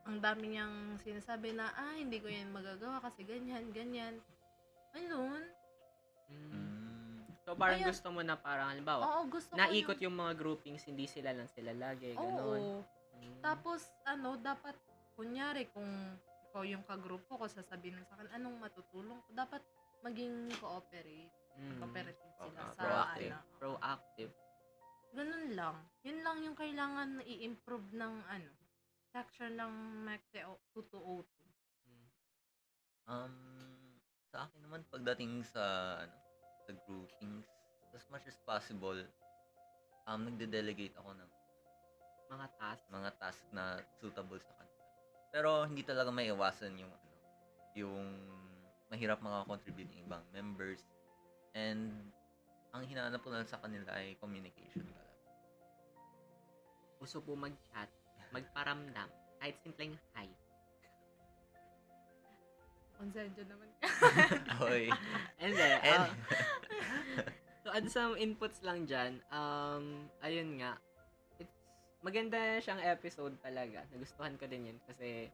ang 0.09 0.17
dami 0.23 0.57
niyang 0.57 0.97
sinasabi 1.05 1.53
na, 1.53 1.69
ah, 1.77 1.93
hindi 1.93 2.17
ko 2.23 2.29
yan 2.31 2.49
magagawa 2.57 3.05
kasi 3.05 3.27
ganyan, 3.29 3.69
ganyan. 3.77 4.17
Ayun. 4.97 5.45
Mm. 6.33 7.21
So 7.47 7.55
parang 7.55 7.79
Ayun. 7.79 7.91
gusto 7.95 8.09
mo 8.11 8.21
na 8.27 8.35
parang 8.35 8.75
halimbawa, 8.75 9.07
Oo, 9.07 9.31
gusto 9.31 9.55
ko 9.55 9.61
naikot 9.61 10.03
yung 10.03 10.19
mga 10.19 10.35
groupings, 10.35 10.83
hindi 10.83 11.07
sila 11.07 11.31
lang 11.31 11.47
sila 11.47 11.71
lagi, 11.77 12.17
Oo. 12.17 12.19
gano'n. 12.19 12.63
Mm. 13.23 13.39
Tapos, 13.45 13.87
ano, 14.03 14.35
dapat, 14.41 14.75
kunyari, 15.15 15.71
kung 15.71 15.87
ikaw 16.57 16.65
yung 16.65 16.89
kagrupo 16.89 17.37
ko, 17.37 17.45
sasabihin 17.53 18.01
mo 18.01 18.09
sa 18.09 18.17
akin, 18.17 18.33
anong 18.33 18.57
matutulong 18.57 19.21
ko? 19.21 19.29
Dapat 19.37 19.61
maging 20.01 20.49
cooperate. 20.57 21.29
Mm. 21.53 21.85
Cooperative 21.85 22.33
sila 22.33 22.49
Oo, 22.65 22.73
sa, 22.73 22.81
proactive. 22.81 23.33
ano. 23.37 23.57
Proactive. 23.61 24.33
Ganun 25.13 25.47
lang. 25.53 25.77
Yun 26.01 26.19
lang 26.25 26.39
yung 26.41 26.57
kailangan 26.57 27.21
na 27.21 27.23
i-improve 27.29 27.93
ng, 27.93 28.15
ano, 28.25 28.51
section 29.13 29.53
ng 29.53 29.73
Maxe 30.09 30.41
202. 30.73 31.29
Mm. 31.85 32.09
um, 33.05 33.37
sa 34.33 34.49
akin 34.49 34.61
naman, 34.65 34.81
pagdating 34.89 35.45
sa, 35.45 35.61
ano, 36.09 36.17
sa 36.65 36.73
groupings, 36.89 37.45
as 37.93 38.09
much 38.09 38.25
as 38.25 38.41
possible, 38.49 38.97
um, 40.09 40.25
nagde-delegate 40.25 40.97
ako 40.97 41.13
ng 41.13 41.31
Mga 42.33 42.49
task. 42.57 42.83
mga 42.89 43.11
task 43.21 43.45
na 43.53 43.77
suitable 44.01 44.41
sa 44.41 44.57
kanila. 44.57 44.66
Pero 45.37 45.69
hindi 45.69 45.85
talaga 45.85 46.09
may 46.09 46.33
iwasan 46.33 46.81
yung 46.81 46.89
ano, 46.89 47.13
yung 47.77 48.09
mahirap 48.89 49.21
makakontribute 49.21 49.93
yung 49.93 50.09
ibang 50.09 50.25
members. 50.33 50.81
And 51.53 51.93
ang 52.73 52.89
hinahanap 52.89 53.21
ko 53.21 53.29
lang 53.29 53.45
sa 53.45 53.61
kanila 53.61 53.93
ay 54.01 54.17
communication 54.17 54.81
talaga. 54.89 55.21
Gusto 56.97 57.21
po 57.21 57.37
mag-chat, 57.37 57.93
magparamdam, 58.33 59.13
kahit 59.37 59.61
simpleng 59.61 59.93
hi. 60.17 60.25
Konsensya 62.97 63.45
naman. 63.45 63.69
Hoy. 64.65 64.89
And 65.37 65.53
then, 65.53 65.77
And, 65.85 66.01
ah, 66.01 66.09
so 67.61 67.69
add 67.77 67.93
some 67.93 68.17
inputs 68.17 68.65
lang 68.65 68.89
dyan. 68.89 69.21
Um, 69.29 70.09
ayun 70.25 70.65
nga, 70.65 70.81
maganda 72.07 72.63
siyang 72.63 72.79
episode 72.87 73.35
talaga. 73.43 73.83
Nagustuhan 73.91 74.39
ko 74.39 74.47
din 74.47 74.71
yun 74.71 74.79
kasi 74.87 75.27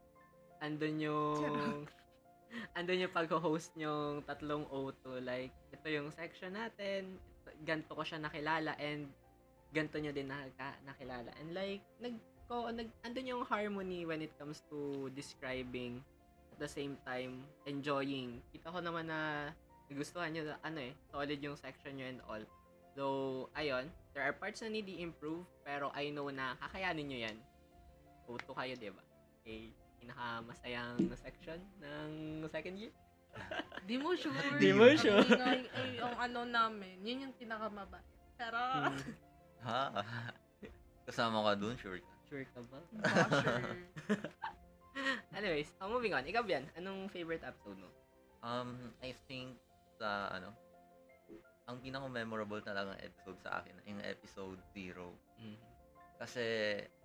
andun 0.64 0.96
yung 0.96 1.84
andun 2.78 3.04
yung 3.04 3.12
pag-host 3.12 3.76
yung 3.76 4.24
tatlong 4.24 4.64
O2. 4.72 5.20
Like, 5.20 5.52
ito 5.68 5.86
yung 5.92 6.08
section 6.08 6.56
natin. 6.56 7.20
Ito- 7.44 7.56
Ganto 7.68 7.92
ko 7.92 8.00
siya 8.00 8.16
nakilala 8.16 8.72
and 8.80 9.12
ganto 9.68 10.00
nyo 10.00 10.16
din 10.16 10.32
nakaka- 10.32 10.80
nakilala. 10.84 11.28
And 11.40 11.52
like, 11.52 11.84
nag, 12.00 12.16
ko, 12.48 12.68
nag, 12.68 12.88
andun 13.04 13.28
yung 13.28 13.44
harmony 13.44 14.08
when 14.08 14.24
it 14.24 14.32
comes 14.40 14.64
to 14.72 15.08
describing 15.12 16.00
at 16.52 16.58
the 16.60 16.68
same 16.68 16.96
time 17.04 17.44
enjoying. 17.64 18.40
Kita 18.48 18.68
ko 18.68 18.80
naman 18.80 19.12
na 19.12 19.52
nagustuhan 19.88 20.32
nyo 20.32 20.48
na 20.48 20.56
ano 20.64 20.80
eh, 20.80 20.92
solid 21.08 21.40
yung 21.40 21.56
section 21.56 21.96
nyo 21.96 22.06
and 22.08 22.20
all. 22.24 22.44
Though, 22.92 23.48
ayun, 23.56 23.88
there 24.12 24.22
are 24.22 24.32
parts 24.32 24.60
na 24.60 24.68
need 24.68 24.86
i-improve, 24.86 25.44
pero 25.62 25.88
I 25.92 26.08
know 26.08 26.28
na 26.28 26.54
kakayanin 26.58 27.06
nyo 27.06 27.18
yan. 27.20 27.36
Puto 28.24 28.52
kayo, 28.52 28.76
di 28.76 28.88
ba? 28.88 29.02
Okay, 29.42 29.72
pinakamasayang 29.98 30.98
section 31.16 31.58
ng 31.80 32.10
second 32.48 32.76
year. 32.78 32.92
Di 33.88 33.96
mo 33.96 34.12
sure. 34.12 34.36
Di 34.60 34.76
mo 34.76 34.84
Ang 34.84 35.00
sure. 35.00 35.24
ingay, 35.24 35.64
ay, 35.72 35.96
yung 35.96 36.12
ano 36.20 36.44
namin, 36.44 37.00
yun 37.00 37.24
yung 37.24 37.34
pinakamabait. 37.34 38.04
Pero, 38.36 38.60
Hmm, 38.60 39.00
ha? 39.66 40.04
Kasama 41.08 41.40
ka 41.40 41.52
dun, 41.56 41.72
sure 41.80 41.96
ka. 41.98 42.12
sure 42.28 42.44
ka 42.52 42.60
ba? 42.68 42.78
basher. 43.00 43.64
Anyways, 45.38 45.72
uh, 45.80 45.88
moving 45.88 46.12
on. 46.12 46.28
Ikaw, 46.28 46.44
Bian, 46.44 46.68
anong 46.76 47.08
favorite 47.08 47.40
episode 47.40 47.80
mo? 47.80 47.88
Um, 48.44 48.76
I 49.00 49.16
think 49.26 49.56
sa 49.96 50.28
ano, 50.28 50.52
ang 51.70 51.78
pinaka-memorable 51.78 52.62
talagang 52.64 52.98
episode 52.98 53.38
sa 53.38 53.62
akin, 53.62 53.78
yung 53.86 54.02
episode 54.02 54.58
0. 54.74 55.14
Mm. 55.38 55.58
Kasi 56.18 56.46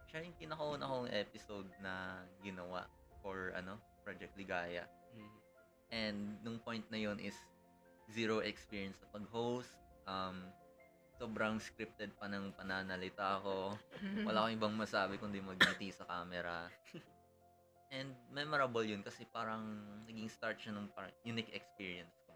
siya 0.09 0.25
yung 0.25 0.37
pinakauna 0.39 0.89
kong 0.89 1.09
episode 1.13 1.69
na 1.83 2.23
ginawa 2.41 2.89
for 3.21 3.53
ano, 3.53 3.77
Project 4.01 4.33
Ligaya. 4.33 4.85
Mm. 5.13 5.37
And 5.93 6.19
nung 6.41 6.59
point 6.63 6.83
na 6.89 6.97
yon 6.97 7.21
is 7.21 7.37
zero 8.11 8.39
experience 8.41 8.97
sa 9.03 9.07
pag-host. 9.11 9.71
Um, 10.07 10.47
sobrang 11.17 11.57
scripted 11.59 12.13
pa 12.15 12.29
ng 12.29 12.55
pananalita 12.55 13.41
ko. 13.43 13.75
Wala 14.27 14.47
akong 14.47 14.55
ibang 14.57 14.75
masabi 14.77 15.19
kundi 15.19 15.43
magngiti 15.43 15.91
sa 15.91 16.07
camera. 16.07 16.69
And 17.95 18.11
memorable 18.35 18.83
yun 18.83 18.99
kasi 18.99 19.23
parang 19.31 19.63
naging 20.07 20.27
start 20.27 20.59
siya 20.59 20.75
ng 20.75 20.91
parang 20.91 21.13
unique 21.23 21.55
experience 21.55 22.26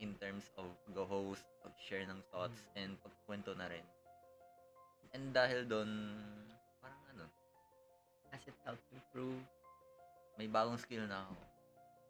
in 0.00 0.16
terms 0.20 0.48
of 0.60 0.68
go-host, 0.92 1.44
pag-share 1.64 2.04
ng 2.08 2.20
thoughts, 2.32 2.60
and 2.76 2.96
pagkwento 3.00 3.52
na 3.56 3.68
rin. 3.68 3.84
And 5.12 5.34
dahil 5.34 5.66
doon, 5.66 5.90
parang 6.78 7.02
ano, 7.14 7.24
Has 8.30 8.42
it 8.46 8.56
helped 8.62 8.86
improve? 8.94 9.42
may 10.40 10.48
bagong 10.48 10.80
skill 10.80 11.04
na 11.04 11.20
ako. 11.20 11.36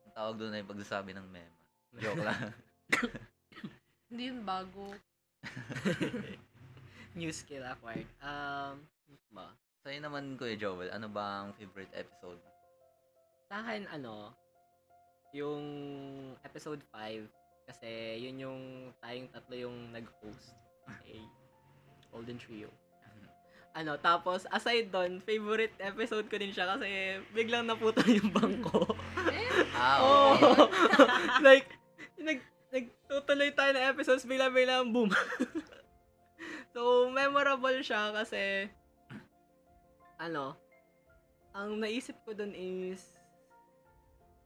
Ang 0.07 0.13
tawag 0.15 0.37
doon 0.39 0.55
ay 0.55 0.63
pagsasabi 0.63 1.11
ng 1.19 1.27
mema. 1.35 1.59
Joke 1.99 2.23
lang. 2.23 2.55
Hindi 4.07 4.23
yun 4.31 4.47
bago. 4.47 4.95
New 7.19 7.35
skill 7.35 7.67
acquired. 7.67 8.07
Um, 8.23 8.87
ba? 9.35 9.51
Sa'yo 9.83 9.99
naman, 9.99 10.39
Kuya 10.39 10.55
Joel, 10.55 10.95
ano 10.95 11.11
ba 11.11 11.43
ang 11.43 11.51
favorite 11.59 11.91
episode? 11.91 12.39
Sa 13.51 13.59
akin, 13.67 13.91
ano, 13.91 14.31
yung 15.35 15.63
episode 16.47 16.83
5, 16.95 17.27
kasi 17.71 18.19
yun 18.19 18.37
yung 18.43 18.61
tayong 18.99 19.31
tatlo 19.31 19.55
yung 19.55 19.95
nag-host. 19.95 20.59
Okay. 20.91 21.23
Golden 22.11 22.39
Trio. 22.39 22.71
Ano, 23.71 23.95
tapos, 24.03 24.51
aside 24.51 24.91
doon, 24.91 25.23
favorite 25.23 25.79
episode 25.79 26.27
ko 26.27 26.35
din 26.43 26.51
siya 26.51 26.75
kasi 26.75 27.23
biglang 27.31 27.71
naputol 27.71 28.03
yung 28.11 28.35
bangko. 28.35 28.83
Ah, 29.79 30.03
Oo. 30.03 30.27
okay. 30.35 30.67
like, 31.47 31.71
nag, 32.19 32.43
nagtutuloy 32.75 33.55
tayo 33.55 33.71
ng 33.71 33.87
episodes, 33.95 34.27
bigla-bigla 34.27 34.83
boom. 34.91 35.15
so, 36.75 37.15
memorable 37.15 37.79
siya 37.79 38.11
kasi, 38.11 38.67
ano, 40.19 40.59
ang 41.55 41.79
naisip 41.79 42.19
ko 42.27 42.35
dun 42.35 42.51
is, 42.59 43.15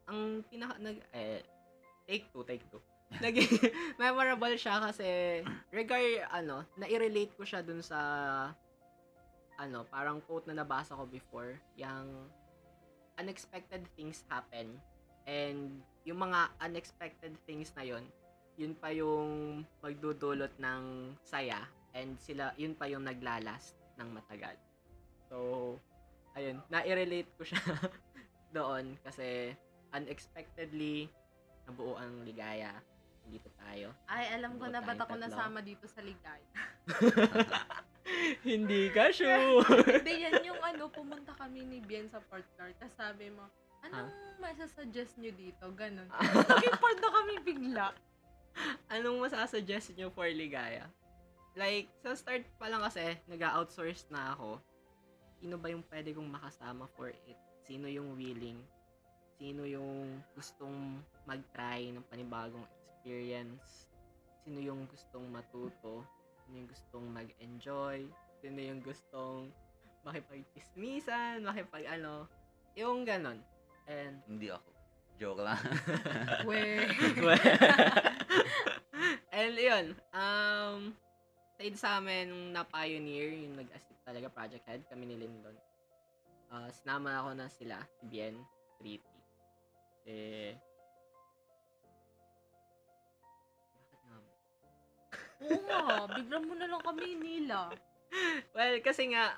ang 0.05 0.45
pinaka, 0.53 0.77
nag, 0.85 1.01
eh, 1.17 1.41
take 2.05 2.29
two, 2.29 2.45
take 2.45 2.69
two. 2.69 2.85
Naging 3.23 3.51
memorable 4.03 4.55
siya 4.59 4.83
kasi, 4.83 5.41
regard, 5.71 6.27
ano, 6.31 6.67
nai-relate 6.79 7.35
ko 7.35 7.43
siya 7.47 7.63
dun 7.63 7.83
sa, 7.85 7.99
ano, 9.59 9.87
parang 9.87 10.19
quote 10.25 10.51
na 10.51 10.63
nabasa 10.63 10.99
ko 10.99 11.07
before, 11.07 11.59
yung 11.79 12.31
unexpected 13.19 13.87
things 13.95 14.27
happen 14.27 14.75
and 15.31 15.79
yung 16.03 16.21
mga 16.21 16.51
unexpected 16.61 17.33
things 17.47 17.71
na 17.79 17.87
yon 17.87 18.05
yun 18.55 18.75
pa 18.75 18.91
yung 18.95 19.63
magdudulot 19.83 20.53
ng 20.63 21.15
saya 21.23 21.59
and 21.95 22.19
sila 22.19 22.55
yun 22.55 22.75
pa 22.75 22.87
yung 22.87 23.03
naglalast 23.03 23.75
ng 23.99 24.09
matagal. 24.15 24.55
So, 25.31 25.79
ayun, 26.39 26.63
na-relate 26.71 27.31
ko 27.35 27.43
siya 27.47 27.63
doon 28.57 28.95
kasi 29.03 29.55
unexpectedly 29.95 31.11
nabuo 31.67 31.97
ang 31.99 32.23
ligaya. 32.23 32.75
Dito 33.25 33.49
tayo. 33.57 33.91
Ay, 34.07 34.37
alam 34.37 34.61
ko 34.61 34.69
na 34.69 34.85
ba't 34.85 35.01
ako 35.01 35.17
tatlo. 35.17 35.25
nasama 35.25 35.59
dito 35.65 35.89
sa 35.89 36.01
ligaya. 36.05 36.51
Hindi 38.49 38.93
ka 38.93 39.09
sure. 39.11 39.65
Hindi, 39.89 40.15
yan 40.29 40.45
yung 40.45 40.61
ano, 40.61 40.93
pumunta 40.93 41.33
kami 41.35 41.65
ni 41.65 41.81
Bien 41.81 42.05
sa 42.07 42.21
Port 42.21 42.45
Car. 42.61 42.71
Tapos 42.77 42.95
sabi 42.95 43.33
mo, 43.33 43.49
anong 43.81 44.13
masasuggest 44.39 45.17
nyo 45.17 45.33
dito? 45.33 45.65
Ganon. 45.73 46.09
Naging 46.13 46.77
Port 46.83 46.99
na 47.01 47.11
kami 47.11 47.35
bigla. 47.41 47.87
Anong 48.93 49.25
masasuggest 49.25 49.97
nyo 49.97 50.13
for 50.13 50.29
ligaya? 50.29 50.85
Like, 51.57 51.89
sa 52.03 52.19
start 52.19 52.45
pa 52.59 52.67
lang 52.69 52.83
kasi, 52.83 53.15
nag-outsource 53.31 54.11
na 54.11 54.35
ako. 54.35 54.59
Sino 55.39 55.55
ba 55.57 55.71
yung 55.71 55.87
pwede 55.87 56.11
kong 56.13 56.29
makasama 56.29 56.85
for 56.99 57.09
it? 57.09 57.39
Sino 57.65 57.87
yung 57.89 58.19
willing? 58.19 58.59
Sino 59.39 59.65
yung 59.65 60.21
gustong 60.35 60.99
mag-try 61.25 61.91
ng 61.95 62.05
panibagong 62.11 62.67
experience? 63.05 63.93
Sino 64.49 64.65
yung 64.65 64.89
gustong 64.89 65.29
matuto? 65.29 66.09
Sino 66.41 66.57
yung 66.57 66.69
gustong 66.73 67.05
mag-enjoy? 67.13 68.09
Sino 68.41 68.59
yung 68.65 68.81
gustong 68.81 69.53
makipag-chismisan, 70.09 71.45
makipag 71.45 71.85
ano? 71.85 72.25
Yung 72.81 73.05
ganon. 73.05 73.45
And 73.85 74.25
Hindi 74.25 74.49
ako. 74.49 74.73
Joke 75.21 75.45
lang. 75.45 75.61
We. 76.49 76.81
And 79.37 79.53
yun, 79.53 79.87
um, 80.17 80.97
aside 81.53 81.77
sa 81.77 82.01
amin, 82.01 82.33
nung 82.33 82.57
na-pioneer, 82.57 83.37
yung 83.37 83.61
nag-assist 83.61 84.01
talaga 84.01 84.33
project 84.33 84.65
head, 84.65 84.81
kami 84.89 85.13
ni 85.13 85.21
Lyndon. 85.21 85.53
Uh, 86.49 86.73
sinama 86.73 87.21
ako 87.21 87.37
na 87.37 87.53
sila, 87.53 87.85
si 88.01 88.09
Bien, 88.09 88.33
Pretty. 88.81 89.21
Eh, 90.09 90.57
Oo 95.43 95.59
nga, 95.67 96.07
bigla 96.15 96.37
mo 96.39 96.53
na 96.55 96.67
lang 96.71 96.83
kami 96.83 97.19
nila. 97.19 97.73
Well, 98.55 98.77
kasi 98.85 99.11
nga, 99.11 99.35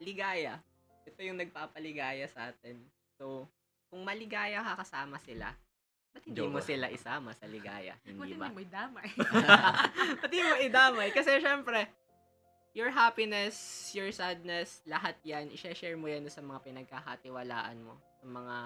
ligaya. 0.00 0.60
Ito 1.04 1.20
yung 1.20 1.36
nagpapaligaya 1.36 2.24
sa 2.28 2.48
atin. 2.48 2.80
So, 3.20 3.48
kung 3.92 4.02
maligaya 4.02 4.64
ka 4.64 4.80
kasama 4.80 5.20
sila, 5.20 5.52
ba't 6.14 6.24
hindi 6.24 6.40
Joke 6.40 6.54
mo 6.56 6.60
sila 6.64 6.88
isama 6.88 7.30
sa 7.36 7.44
ligaya? 7.46 7.94
Buti 8.00 8.10
Hindi 8.10 8.34
hindi 8.34 8.40
ba? 8.40 8.48
mo 8.50 8.62
damay. 8.64 9.08
Pati 10.22 10.36
mo 10.40 10.54
idamay. 10.58 11.08
Kasi 11.12 11.38
syempre, 11.38 11.86
your 12.74 12.90
happiness, 12.90 13.54
your 13.94 14.10
sadness, 14.10 14.82
lahat 14.88 15.14
yan, 15.22 15.52
i-share 15.54 15.94
mo 15.94 16.10
yan 16.10 16.26
sa 16.26 16.42
mga 16.42 16.58
pinagkakatiwalaan 16.64 17.78
mo, 17.84 17.94
sa 18.18 18.26
mga 18.26 18.56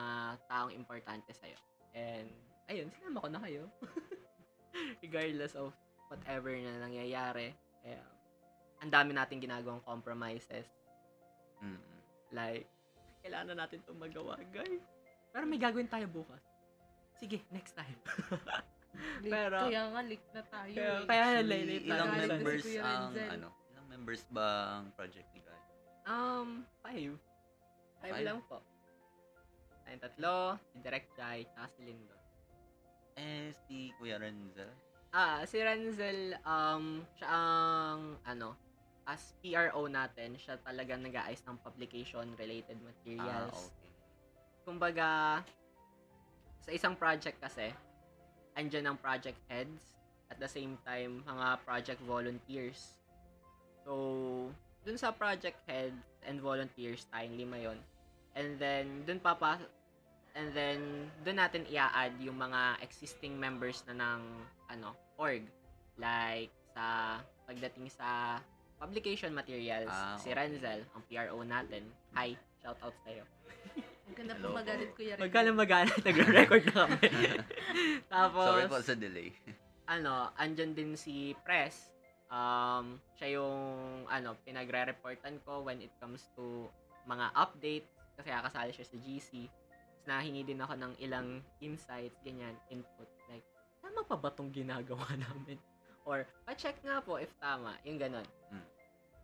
taong 0.48 0.72
importante 0.72 1.28
sa'yo. 1.36 1.58
And, 1.92 2.30
ayun, 2.72 2.88
sinama 2.94 3.20
ko 3.20 3.28
na 3.28 3.40
kayo. 3.44 3.68
Regardless 5.04 5.52
of 5.58 5.76
whatever 6.08 6.52
na 6.52 6.84
nangyayari. 6.84 7.52
Eh, 7.84 8.00
ang 8.80 8.90
dami 8.90 9.12
natin 9.14 9.38
ginagawang 9.38 9.82
compromises. 9.82 10.66
Mm. 11.60 11.80
Like, 12.30 12.66
kailangan 13.22 13.54
na 13.54 13.66
natin 13.66 13.80
itong 13.82 14.00
magawa, 14.00 14.36
guys. 14.50 14.84
Pero 15.30 15.44
may 15.44 15.60
gagawin 15.60 15.88
tayo 15.88 16.06
bukas. 16.08 16.40
Sige, 17.18 17.42
next 17.50 17.74
time. 17.74 17.98
Leak. 19.22 19.30
Pero- 19.30 19.68
kaya 19.68 19.82
nga, 19.90 20.00
leak 20.02 20.24
na 20.32 20.42
tayo. 20.48 20.72
Kaya- 20.74 20.98
eh. 20.98 21.06
kaya 21.06 21.24
late 21.44 21.84
ilang 21.84 22.08
tayo. 22.08 22.26
members 22.26 22.62
Si 22.62 22.68
Kuya 22.72 22.82
ang, 22.82 23.04
Renzel. 23.12 23.30
ano, 23.30 23.48
ilang 23.70 23.86
members 23.86 24.22
ba 24.32 24.46
ang 24.80 24.86
project 24.96 25.28
ni 25.34 25.40
Guy? 25.44 25.60
Um, 26.08 26.48
five. 26.80 27.12
Five, 27.98 28.14
Five? 28.14 28.26
lang 28.26 28.40
po. 28.46 28.58
Tayong 29.84 30.02
tatlo, 30.02 30.36
si 30.70 30.76
Direk 30.78 31.06
Jai, 31.14 31.42
tsaka 31.46 31.66
si 31.74 31.80
Lindo. 31.84 32.16
Eh, 33.18 33.50
si 33.66 33.90
Kuya 33.98 34.16
Renzel. 34.16 34.70
Ah, 35.08 35.40
si 35.48 35.56
Renzel, 35.56 36.36
um, 36.44 37.00
siya 37.16 37.28
ang, 37.32 38.20
ano, 38.28 38.52
as 39.08 39.32
PRO 39.40 39.88
natin, 39.88 40.36
siya 40.36 40.60
talaga 40.60 41.00
nag-aayos 41.00 41.40
ng 41.48 41.56
publication-related 41.64 42.76
Ah, 42.76 42.86
materials. 42.92 43.72
okay. 43.72 43.92
Kumbaga, 44.68 45.40
sa 46.60 46.70
isang 46.76 46.92
project 46.92 47.40
kasi, 47.40 47.72
andyan 48.52 48.84
ang 48.92 49.00
project 49.00 49.40
heads, 49.48 49.96
at 50.28 50.36
the 50.36 50.50
same 50.50 50.76
time, 50.84 51.24
mga 51.24 51.56
project 51.64 52.04
volunteers. 52.04 53.00
So, 53.88 54.52
dun 54.84 55.00
sa 55.00 55.08
project 55.08 55.56
heads 55.64 56.04
and 56.28 56.36
volunteers, 56.44 57.08
tayong 57.08 57.32
lima 57.32 57.56
yon 57.56 57.80
And 58.36 58.60
then, 58.60 59.08
dun 59.08 59.24
papa, 59.24 59.56
and 60.36 60.52
then, 60.52 61.08
dun 61.24 61.40
natin 61.40 61.64
i-add 61.72 62.12
yung 62.20 62.36
mga 62.36 62.84
existing 62.84 63.40
members 63.40 63.80
na 63.88 63.96
ng, 63.96 64.20
ano, 64.68 64.92
org. 65.16 65.44
Like, 65.98 66.52
sa, 66.70 67.18
pagdating 67.44 67.90
sa 67.90 68.38
publication 68.78 69.34
materials, 69.34 69.90
Ah, 69.90 70.14
si 70.14 70.30
okay. 70.30 70.38
Renzel, 70.38 70.80
ang 70.94 71.02
PRO 71.04 71.42
natin. 71.42 71.90
Hi, 72.14 72.38
shout 72.62 72.78
out 72.78 72.94
sa'yo. 73.02 73.26
Hello 74.08 74.34
po 74.40 74.48
magalit, 74.54 74.90
Kuya 74.94 75.18
Renzel. 75.18 75.24
Magkano 75.26 75.50
magana, 75.52 75.90
nagre-record 76.00 76.64
na 76.64 76.72
kami. 76.86 77.08
Tapos, 78.12 78.46
Sorry 78.46 78.66
po 78.66 78.78
sa 78.80 78.94
delay. 78.94 79.34
ano, 79.86 80.30
andyan 80.38 80.72
din 80.72 80.94
si 80.94 81.34
Press. 81.42 81.90
Um, 82.28 83.00
siya 83.16 83.40
yung, 83.40 83.56
ano, 84.06 84.36
pinagre-reportan 84.44 85.40
ko 85.42 85.64
when 85.64 85.80
it 85.80 85.90
comes 85.98 86.28
to 86.36 86.68
mga 87.04 87.32
updates. 87.34 87.90
Kasi 88.14 88.28
kakasali 88.28 88.70
siya 88.70 88.86
sa 88.86 88.96
GC. 88.98 89.30
Tapos 89.48 90.06
nahingi 90.06 90.42
din 90.42 90.58
ako 90.58 90.74
ng 90.74 90.92
ilang 90.98 91.28
insights, 91.58 92.18
ganyan, 92.22 92.54
input. 92.68 93.08
Tama 93.98 94.14
pa 94.14 94.14
ba 94.14 94.30
tong 94.30 94.54
ginagawa 94.54 95.02
namin? 95.26 95.58
Or, 96.06 96.22
pa-check 96.46 96.78
nga 96.86 97.02
po 97.02 97.18
if 97.18 97.34
tama. 97.42 97.74
Yung 97.82 97.98
ganon. 97.98 98.22
Hmm. 98.46 98.62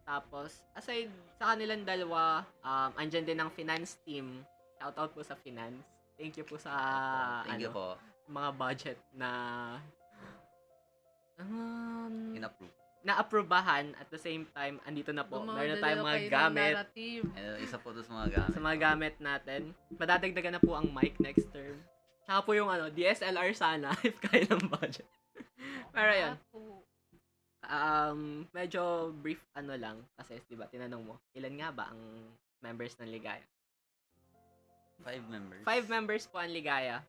Tapos, 0.02 0.66
aside 0.74 1.06
sa 1.38 1.54
kanilang 1.54 1.86
dalawa, 1.86 2.42
um, 2.58 2.90
andyan 2.98 3.22
din 3.22 3.38
ang 3.38 3.54
finance 3.54 4.02
team. 4.02 4.42
Shout 4.76 4.98
out 4.98 5.14
po 5.14 5.22
sa 5.22 5.38
finance. 5.38 5.78
Thank 6.18 6.34
you 6.36 6.44
po 6.44 6.58
sa, 6.58 6.74
Thank 7.46 7.62
you 7.62 7.70
ano, 7.70 7.78
po. 7.78 7.86
mga 8.26 8.50
budget 8.50 8.98
na 9.14 9.30
um, 11.38 12.34
In-approve. 12.34 12.74
na-aprobahan 13.04 13.94
at 13.94 14.10
the 14.10 14.18
same 14.18 14.48
time 14.50 14.80
andito 14.88 15.12
na 15.12 15.22
po 15.22 15.44
meron 15.44 15.76
na 15.76 15.82
tayong 15.82 16.02
mga 16.02 16.20
gamit 16.26 16.72
narrative. 16.72 17.22
Isa 17.60 17.76
po 17.76 17.92
to 17.92 18.00
sa 18.00 18.16
mga 18.16 18.28
gamit. 18.32 18.50
sa 18.50 18.60
mga 18.64 18.78
gamit 18.80 19.14
natin 19.20 19.60
madadagdagan 19.92 20.56
na 20.56 20.62
po 20.62 20.72
ang 20.72 20.88
mic 20.88 21.12
next 21.20 21.52
term 21.52 21.76
tsaka 22.24 22.40
po 22.44 22.50
yung 22.56 22.68
ano 22.72 22.88
DSLR 22.90 23.52
sana 23.52 23.92
if 24.08 24.16
kaya 24.20 24.48
ng 24.48 24.68
budget 24.68 25.08
pero 25.94 26.12
yun 26.12 26.34
um 27.64 28.20
medyo 28.52 29.12
brief 29.24 29.40
ano 29.56 29.72
lang 29.76 29.96
kasi 30.20 30.36
di 30.48 30.56
ba 30.56 30.68
tinanong 30.68 31.04
mo 31.04 31.14
ilan 31.32 31.54
nga 31.56 31.68
ba 31.72 31.84
ang 31.92 32.00
members 32.60 32.96
ng 33.00 33.08
Ligaya 33.08 33.44
Five 35.04 35.26
members. 35.26 35.64
five 35.66 35.86
members 35.90 36.24
po 36.30 36.38
ang 36.40 36.52
Ligaya 36.54 37.02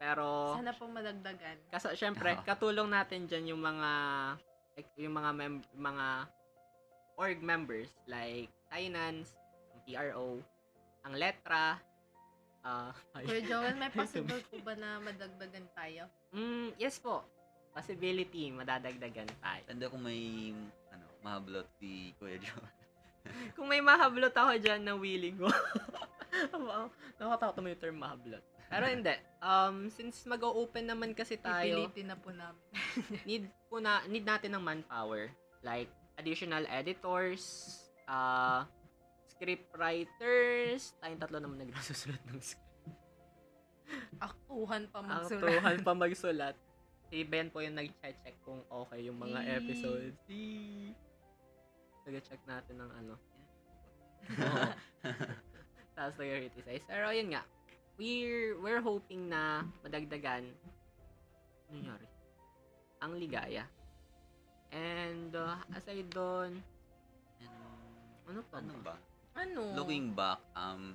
pero 0.00 0.56
Sana 0.56 0.72
po 0.72 0.88
madagdagan. 0.88 1.60
Kasi 1.68 1.92
syempre, 1.92 2.32
Oo. 2.32 2.40
katulong 2.40 2.88
natin 2.88 3.28
diyan 3.28 3.52
yung 3.52 3.60
mga 3.60 3.90
yung 4.96 5.12
mga 5.12 5.30
mem- 5.36 5.68
mga 5.76 6.24
org 7.20 7.38
members 7.44 7.92
like 8.08 8.48
finance, 8.72 9.36
ang 9.76 9.80
PRO, 9.84 10.40
ang 11.04 11.14
letra, 11.20 11.76
ah 12.60 12.92
Kuya 13.16 13.40
Joel, 13.42 13.76
may 13.76 13.90
possible 13.96 14.40
po 14.48 14.56
ba 14.60 14.76
na 14.76 15.00
madagdagan 15.00 15.66
tayo? 15.72 16.02
mm, 16.32 16.76
yes 16.76 17.00
po. 17.00 17.24
Possibility, 17.70 18.50
madadagdagan 18.50 19.30
tayo. 19.38 19.60
Tanda 19.62 19.86
kung 19.86 20.02
may, 20.02 20.50
ano, 20.90 21.06
mahablot 21.22 21.70
si 21.78 22.10
Kuya 22.18 22.36
Joe. 22.36 22.66
Kung 23.52 23.68
may 23.68 23.84
mahablot 23.84 24.32
ako 24.32 24.56
dyan 24.56 24.80
na 24.80 24.96
willing 24.96 25.36
ko. 25.36 25.44
wow, 26.56 26.88
nakatakot 27.20 27.60
naman 27.60 27.76
yung 27.76 27.82
term 27.84 27.96
mahablot. 28.00 28.44
Pero 28.64 28.84
hindi. 28.88 29.12
Um, 29.44 29.92
since 29.92 30.24
mag-open 30.24 30.88
naman 30.88 31.12
kasi 31.12 31.36
tayo, 31.36 31.84
Pipilitin 31.84 32.08
na 32.08 32.16
po 32.16 32.32
namin. 32.32 32.64
need 33.28 33.44
po 33.68 33.76
na 33.76 34.00
need 34.08 34.24
natin 34.24 34.56
ng 34.56 34.64
manpower 34.64 35.28
like 35.60 35.92
additional 36.16 36.64
editors 36.72 37.44
uh 38.08 38.64
script 39.40 39.72
writers 39.72 40.92
tayong 41.00 41.16
tatlo 41.16 41.40
naman 41.40 41.72
nagsusulat 41.72 42.20
ng 42.28 42.40
script 42.44 42.68
Aktuhan 44.20 44.84
pa 44.92 45.00
magsulat. 45.02 45.40
Aktuhan 45.40 45.76
pa 45.80 45.92
magsulat 46.04 46.54
si 47.10 47.24
Ben 47.24 47.48
po 47.48 47.58
yung 47.58 47.74
nag-check 47.74 48.36
kung 48.44 48.62
okay 48.68 49.08
yung 49.08 49.16
mga 49.18 49.40
Yee. 49.42 49.56
episodes 49.56 50.16
Yee. 50.28 50.92
nag-check 52.04 52.38
natin 52.44 52.84
ng 52.84 52.90
ano 53.00 53.14
Oo. 54.30 54.66
Tapos 55.96 56.14
nag-criticize. 56.20 56.84
Pero 56.86 57.10
yun 57.10 57.32
nga, 57.34 57.42
we're, 57.96 58.56
we're 58.60 58.84
hoping 58.84 59.28
na 59.28 59.64
madagdagan, 59.82 60.48
ano 61.68 61.72
nangyari? 61.72 62.06
Ang 63.00 63.12
ligaya. 63.16 63.64
And 64.70 65.32
uh, 65.34 65.58
aside 65.74 66.08
doon, 66.12 66.60
And, 67.40 68.28
ano 68.28 68.40
pa 68.46 68.60
ano 68.60 68.76
ba? 68.84 68.94
ba? 68.94 69.09
Ano? 69.40 69.62
Looking 69.74 70.12
back, 70.12 70.40
um, 70.52 70.94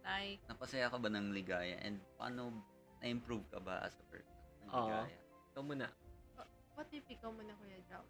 Like, 0.00 0.40
napasaya 0.48 0.88
ka 0.88 0.96
ba 0.96 1.12
ng 1.12 1.36
ligaya? 1.36 1.76
And 1.84 2.00
paano 2.16 2.64
na-improve 2.98 3.44
ka 3.52 3.60
ba 3.60 3.84
as 3.84 3.92
a 3.94 4.04
person 4.08 4.32
ng 4.64 4.68
Oo. 4.72 4.88
ligaya? 4.88 5.18
Ikaw 5.52 5.62
muna. 5.62 5.86
what 6.72 6.88
if 6.88 7.04
ikaw 7.04 7.28
muna, 7.28 7.52
Kuya 7.54 7.76
Joel? 7.84 8.08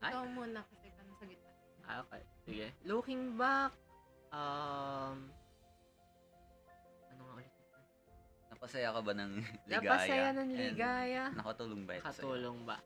Ay. 0.00 0.10
Ikaw 0.10 0.24
muna 0.26 0.58
kasi 0.64 0.90
ka 0.90 1.02
nasa 1.04 1.24
gitna. 1.24 1.52
Ah, 1.86 2.02
okay. 2.02 2.22
Sige. 2.42 2.66
Looking 2.82 3.38
back, 3.38 3.72
um, 4.28 5.30
ano 7.08 7.20
nga 7.22 7.32
ulit? 7.36 7.52
Napasaya 8.50 8.88
ka 8.90 9.00
ba 9.00 9.12
ng 9.14 9.32
ligaya? 9.70 9.86
Napasaya 9.86 10.28
ng 10.34 10.48
And 10.48 10.58
ligaya. 10.58 11.24
nakatulong 11.32 11.82
ba 11.86 11.92
ito 11.94 12.04
sa'yo? 12.04 12.10
Katulong 12.10 12.58
ba? 12.66 12.76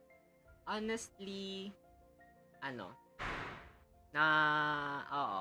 Honestly, 0.69 1.73
ano, 2.61 2.93
na, 4.13 4.25
oo, 5.09 5.41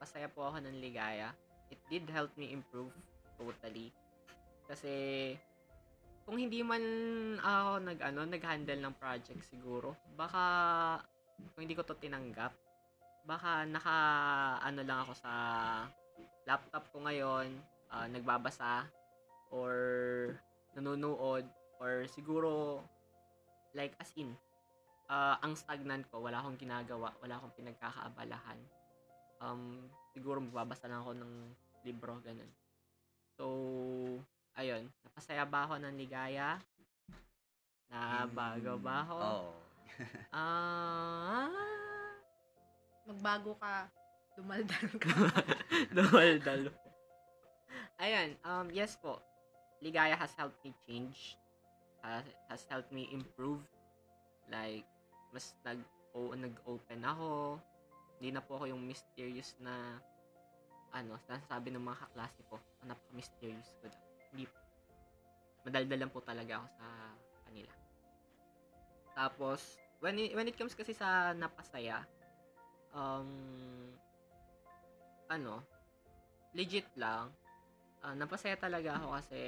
pasaya 0.00 0.32
po 0.32 0.48
ako 0.48 0.64
ng 0.64 0.80
ligaya. 0.80 1.36
It 1.68 1.78
did 1.92 2.08
help 2.08 2.32
me 2.40 2.56
improve 2.56 2.90
totally. 3.36 3.92
Kasi, 4.64 5.36
kung 6.24 6.40
hindi 6.40 6.64
man 6.64 6.82
ako 7.36 7.70
nag, 7.84 7.98
ano, 8.00 8.20
nag-handle 8.24 8.80
ng 8.80 8.96
project 8.96 9.44
siguro, 9.44 9.92
baka, 10.16 10.42
kung 11.52 11.68
hindi 11.68 11.76
ko 11.76 11.84
to 11.84 12.00
tinanggap, 12.00 12.56
baka 13.28 13.68
naka, 13.68 13.98
ano 14.64 14.80
lang 14.80 15.04
ako 15.04 15.12
sa 15.20 15.32
laptop 16.48 16.88
ko 16.90 17.04
ngayon, 17.04 17.52
ah, 17.92 18.08
nagbabasa, 18.08 18.88
or 19.52 19.74
nanonood, 20.72 21.44
or 21.76 22.08
siguro, 22.08 22.80
like 23.76 23.92
as 24.00 24.10
in, 24.16 24.32
ah, 25.12 25.36
ang 25.44 25.52
stagnant 25.58 26.08
ko, 26.08 26.24
wala 26.24 26.40
akong 26.40 26.56
ginagawa, 26.56 27.12
wala 27.20 27.34
akong 27.36 27.54
pinagkakaabalahan. 27.58 28.58
Um, 29.40 29.88
siguro 30.12 30.38
magbabasa 30.44 30.86
lang 30.86 31.00
ako 31.00 31.12
ng 31.16 31.32
libro, 31.84 32.20
ganun. 32.20 32.52
So, 33.40 33.44
ayun, 34.52 34.84
napasaya 35.00 35.48
ba 35.48 35.64
ako 35.64 35.80
ng 35.80 35.96
ligaya? 35.96 36.60
Na 37.88 38.28
bago 38.28 38.76
ba 38.78 38.94
ako? 39.04 39.16
Oo. 39.18 39.52
Ah, 40.32 41.50
Magbago 43.04 43.52
ka, 43.60 43.84
dumaldal 44.38 44.88
ka. 44.96 45.12
Dal-dal. 45.96 46.72
Ayan, 48.00 48.32
um, 48.46 48.70
yes 48.72 48.96
po. 48.96 49.20
Ligaya 49.84 50.16
has 50.16 50.32
helped 50.38 50.56
me 50.64 50.72
change. 50.88 51.36
Has, 52.00 52.24
has 52.48 52.62
helped 52.70 52.92
me 52.94 53.10
improve. 53.12 53.60
Like, 54.48 54.88
mas 55.34 55.52
nag, 55.66 55.82
o, 56.16 56.32
nag-open 56.32 57.04
ako. 57.04 57.60
Hindi 58.20 58.36
na 58.36 58.44
po 58.44 58.60
ako 58.60 58.68
yung 58.68 58.84
mysterious 58.84 59.56
na 59.64 59.96
ano, 60.92 61.16
nasasabi 61.24 61.72
ng 61.72 61.80
mga 61.80 62.00
kaklase 62.04 62.40
ko, 62.52 62.60
"Ah, 62.60 62.92
napaka-mysterious 62.92 63.72
ko 63.80 63.88
daw. 63.88 64.02
Hindi 64.30 64.44
po. 64.44 64.58
Madaldal 65.64 65.98
lang 66.04 66.12
po 66.12 66.20
talaga 66.20 66.60
ako 66.60 66.66
sa 66.76 66.86
kanila. 67.48 67.72
Tapos, 69.16 69.60
when 70.04 70.20
it, 70.20 70.36
when 70.36 70.48
it 70.52 70.56
comes 70.60 70.76
kasi 70.76 70.92
sa 70.92 71.32
napasaya, 71.32 72.04
um, 72.92 73.28
ano, 75.30 75.64
legit 76.52 76.88
lang, 76.98 77.30
ah, 78.02 78.12
napasaya 78.12 78.58
talaga 78.60 79.00
ako 79.00 79.16
kasi 79.16 79.40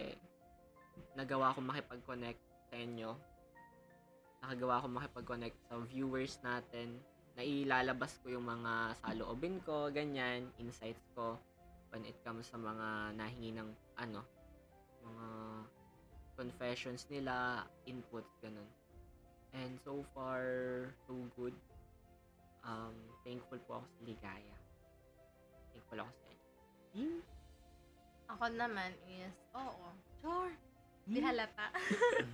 nagawa 1.12 1.52
ko 1.52 1.60
makipag-connect 1.60 2.42
sa 2.70 2.76
inyo. 2.78 3.10
Nakagawa 4.42 4.82
ko 4.82 4.86
makipag-connect 4.88 5.58
sa 5.68 5.76
viewers 5.90 6.38
natin. 6.40 6.98
Nailalabas 7.32 8.20
ko 8.20 8.28
yung 8.28 8.44
mga 8.44 8.96
saloobin 9.00 9.56
ko, 9.64 9.88
ganyan, 9.88 10.52
insights 10.60 11.00
ko 11.16 11.40
when 11.92 12.04
it 12.04 12.16
comes 12.24 12.48
sa 12.48 12.60
mga 12.60 13.16
nahingi 13.16 13.52
ng 13.56 13.68
ano, 14.00 14.20
mga 15.04 15.28
confessions 16.36 17.08
nila, 17.08 17.64
inputs, 17.88 18.32
ganun. 18.40 18.68
And 19.52 19.76
so 19.84 20.00
far, 20.16 20.40
so 21.04 21.12
good. 21.36 21.52
Um, 22.64 22.96
thankful 23.24 23.60
po 23.68 23.80
ako 23.80 23.86
sa 23.88 24.00
ligaya. 24.08 24.56
Thankful 25.72 26.00
ako 26.00 26.12
sa 26.16 26.26
inyo. 26.32 26.40
Ako 28.32 28.44
naman 28.56 28.92
is, 29.08 29.36
oo. 29.52 29.88
Sure. 30.24 30.52
Di 31.04 31.20
halata. 31.20 31.68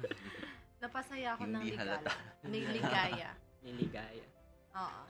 Napasaya 0.82 1.34
ako 1.34 1.44
ng 1.50 1.62
Hindi. 1.66 1.74
Ng 2.46 2.70
ligaya. 2.70 3.30
Niligaya. 3.66 4.26
Oo. 4.76 5.04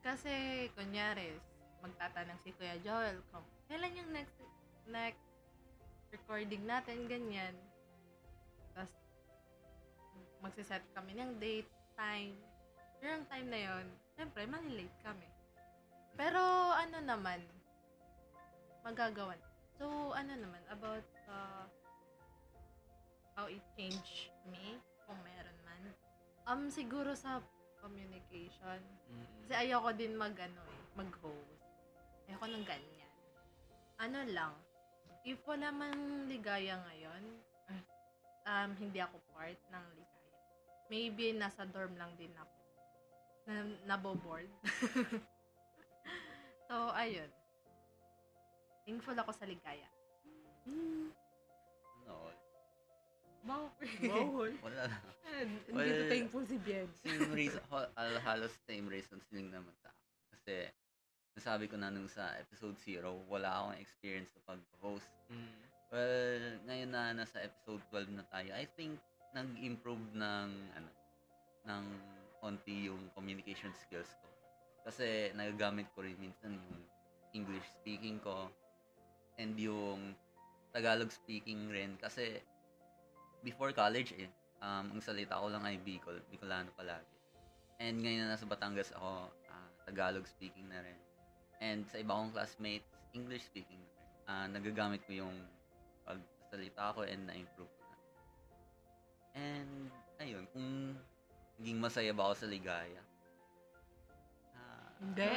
Kasi, 0.00 0.66
kunyari, 0.72 1.36
magtatanong 1.84 2.40
si 2.40 2.52
Kuya 2.56 2.76
Joel 2.80 3.20
kung 3.32 3.44
kailan 3.68 3.96
yung 3.96 4.10
next 4.12 4.36
next 4.88 5.24
recording 6.12 6.64
natin, 6.64 7.04
ganyan. 7.04 7.54
Tapos, 8.72 8.92
magsiset 10.40 10.84
kami 10.96 11.16
ng 11.16 11.36
date, 11.36 11.68
time. 11.94 12.36
During 13.00 13.24
time 13.28 13.48
na 13.48 13.60
yon 13.60 13.86
syempre, 14.16 14.44
malilate 14.48 14.96
kami. 15.04 15.28
Pero, 16.16 16.40
ano 16.76 16.98
naman, 17.00 17.40
magagawan. 18.84 19.38
So, 19.80 20.12
ano 20.12 20.32
naman, 20.36 20.60
about 20.68 21.06
uh, 21.28 21.64
how 23.36 23.48
it 23.48 23.64
changed 23.76 24.28
me, 24.48 24.76
kung 25.08 25.16
meron 25.24 25.58
man. 25.64 25.82
Um, 26.44 26.62
siguro 26.68 27.16
sa 27.16 27.40
communication. 27.80 28.80
Kasi 29.44 29.52
ayoko 29.56 29.90
din 29.96 30.14
mag, 30.14 30.36
ano 30.36 30.60
eh, 30.60 30.80
mag-host. 30.94 31.60
Ayoko 32.28 32.46
ng 32.46 32.66
ganyan. 32.68 33.12
Ano 34.00 34.18
lang, 34.30 34.54
if 35.26 35.40
wala 35.44 35.68
man 35.74 36.28
ligaya 36.30 36.80
ngayon, 36.88 37.22
um, 38.46 38.70
hindi 38.78 39.00
ako 39.02 39.16
part 39.34 39.58
ng 39.72 39.86
ligaya. 39.96 40.36
Maybe 40.90 41.24
nasa 41.36 41.66
dorm 41.68 41.94
lang 41.94 42.12
din 42.16 42.32
ako. 42.34 42.56
Na, 43.46 43.54
naboboard. 43.96 44.50
so, 46.68 46.90
ayun. 46.94 47.30
Thankful 48.84 49.14
ako 49.14 49.30
sa 49.30 49.46
ligaya. 49.46 49.86
No, 52.06 52.34
Bakit? 53.40 53.88
Bawal. 54.04 54.52
wala 54.60 54.82
lang. 54.86 55.02
Hindi 55.40 55.72
Well, 55.72 55.88
ko 55.88 56.04
thankful 56.12 56.44
si 56.44 56.56
Bian. 56.60 56.88
Same 57.00 57.32
reason, 57.32 57.62
hal- 57.72 57.92
hal- 57.96 58.20
halos 58.20 58.52
same 58.68 58.84
reasons 58.84 59.24
din 59.32 59.48
naman 59.48 59.72
sa 59.80 59.88
akin. 59.88 60.08
Kasi, 60.36 60.54
nasabi 61.32 61.64
ko 61.64 61.80
na 61.80 61.88
nung 61.88 62.10
sa 62.10 62.36
episode 62.36 62.76
0, 62.84 63.24
wala 63.24 63.48
akong 63.48 63.80
experience 63.80 64.28
sa 64.36 64.42
pag-host. 64.44 65.08
Well, 65.88 66.60
ngayon 66.68 66.90
na 66.92 67.16
nasa 67.16 67.40
episode 67.40 67.80
12 67.88 68.12
na 68.14 68.24
tayo, 68.28 68.52
I 68.52 68.68
think 68.76 69.00
nag-improve 69.32 70.04
ng 70.14 70.48
ano 70.76 70.90
ng 71.60 71.84
konti 72.40 72.88
yung 72.88 73.10
communication 73.14 73.70
skills 73.76 74.10
ko. 74.20 74.28
Kasi 74.84 75.30
nagagamit 75.32 75.88
ko 75.92 76.02
rin 76.02 76.16
minsan 76.18 76.56
yung 76.56 76.80
English 77.32 77.66
speaking 77.78 78.18
ko 78.20 78.48
and 79.36 79.54
yung 79.54 80.16
Tagalog 80.70 81.10
speaking 81.10 81.68
rin 81.68 81.94
kasi 81.98 82.38
before 83.40 83.72
college 83.72 84.12
eh, 84.16 84.28
um, 84.60 84.96
ang 84.96 85.00
salita 85.00 85.40
ko 85.40 85.48
lang 85.48 85.64
ay 85.64 85.80
Bicol, 85.80 86.20
Bicolano 86.28 86.70
palagi. 86.76 87.16
And 87.80 87.96
ngayon 88.00 88.28
na 88.28 88.36
nasa 88.36 88.44
Batangas 88.44 88.92
ako, 88.92 89.32
ah, 89.48 89.68
Tagalog 89.88 90.28
speaking 90.28 90.68
na 90.68 90.84
rin. 90.84 90.98
And 91.60 91.88
sa 91.88 92.00
iba 92.00 92.12
kong 92.12 92.36
classmates, 92.36 92.88
English 93.16 93.48
speaking 93.48 93.80
na 93.80 93.90
rin. 93.90 94.06
Ah, 94.30 94.46
nagagamit 94.46 95.00
ko 95.08 95.16
yung 95.16 95.36
pagsalita 96.04 96.92
ko 96.92 97.08
and 97.08 97.24
na-improve 97.24 97.72
ko 97.72 97.82
na. 97.88 97.98
And, 99.40 99.72
ayun, 100.20 100.44
kung 100.52 100.94
naging 101.56 101.80
masaya 101.80 102.12
ba 102.12 102.28
ako 102.28 102.34
sa 102.44 102.48
ligaya? 102.48 103.02
Ah, 104.52 104.88
Hindi. 105.00 105.28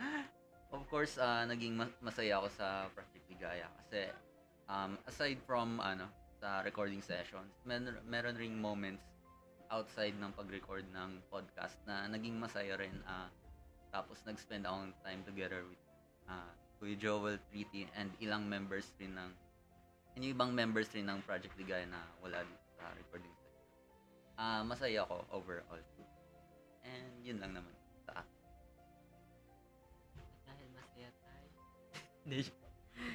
Of 0.74 0.86
course, 0.86 1.18
ah, 1.20 1.44
naging 1.44 1.76
ma- 1.76 1.98
masaya 2.00 2.38
ako 2.40 2.48
sa 2.54 2.88
Project 2.96 3.26
Ligaya 3.26 3.66
kasi 3.84 4.06
um, 4.70 4.94
aside 5.10 5.42
from 5.42 5.82
ano 5.82 6.06
sa 6.38 6.62
recording 6.62 7.02
sessions, 7.02 7.50
mer- 7.66 8.00
meron 8.06 8.38
ring 8.38 8.54
moments 8.54 9.02
outside 9.68 10.14
ng 10.16 10.30
pag-record 10.32 10.86
ng 10.94 11.20
podcast 11.28 11.76
na 11.84 12.06
naging 12.06 12.38
masaya 12.38 12.78
rin. 12.78 12.94
ah 13.04 13.28
tapos 13.90 14.22
nag-spend 14.22 14.64
ako 14.64 14.86
ng 14.86 14.94
time 15.02 15.20
together 15.26 15.66
with 15.66 15.82
uh, 16.30 16.50
Kuya 16.78 16.96
Joel, 16.96 17.36
Pretty, 17.50 17.90
and 17.98 18.08
ilang 18.22 18.46
members 18.46 18.86
rin 19.02 19.18
ng 19.18 19.30
and 20.14 20.20
yung 20.22 20.34
ibang 20.34 20.54
members 20.54 20.86
rin 20.94 21.10
ng 21.10 21.18
Project 21.26 21.54
Ligaya 21.58 21.86
na 21.86 22.02
wala 22.22 22.42
dito 22.42 22.66
sa 22.78 22.86
recording 22.94 23.34
session. 23.34 23.66
Ah, 24.40 24.62
masaya 24.64 25.04
ako 25.04 25.26
overall. 25.34 25.82
And 26.86 27.12
yun 27.20 27.38
lang 27.42 27.52
naman 27.54 27.74
sa 28.06 28.22
akin. 28.22 28.38
Hindi. 32.24 32.40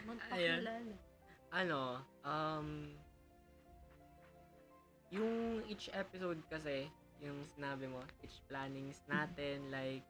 Magpakilala. 0.06 1.15
Ano, 1.56 2.04
um, 2.28 2.92
yung 5.08 5.64
each 5.72 5.88
episode 5.96 6.44
kasi, 6.52 6.92
yung 7.24 7.40
sinabi 7.56 7.88
mo, 7.88 8.04
each 8.20 8.44
plannings 8.52 9.00
natin, 9.08 9.72
like, 9.72 10.04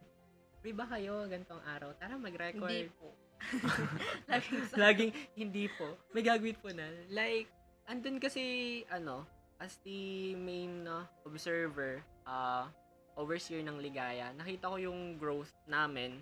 free 0.66 0.74
ba 0.74 0.90
kayo 0.90 1.30
gantong 1.30 1.62
araw? 1.78 1.94
Tara 2.02 2.18
mag-record. 2.18 2.66
Hindi 2.66 2.90
po. 2.98 3.14
Laging 4.32 4.64
sa... 4.66 4.76
Laging, 4.90 5.12
hindi 5.38 5.70
po. 5.70 5.94
May 6.10 6.26
gagawin 6.26 6.58
po 6.58 6.74
na. 6.74 6.90
Like, 7.14 7.46
andun 7.86 8.18
kasi, 8.18 8.82
ano, 8.90 9.30
as 9.62 9.78
the 9.86 10.34
main 10.34 10.90
uh, 10.90 11.06
observer, 11.30 12.02
uh, 12.26 12.66
overseer 13.16 13.62
ng 13.62 13.78
Ligaya, 13.78 14.34
nakita 14.34 14.74
ko 14.74 14.82
yung 14.82 15.22
growth 15.22 15.54
namin 15.70 16.20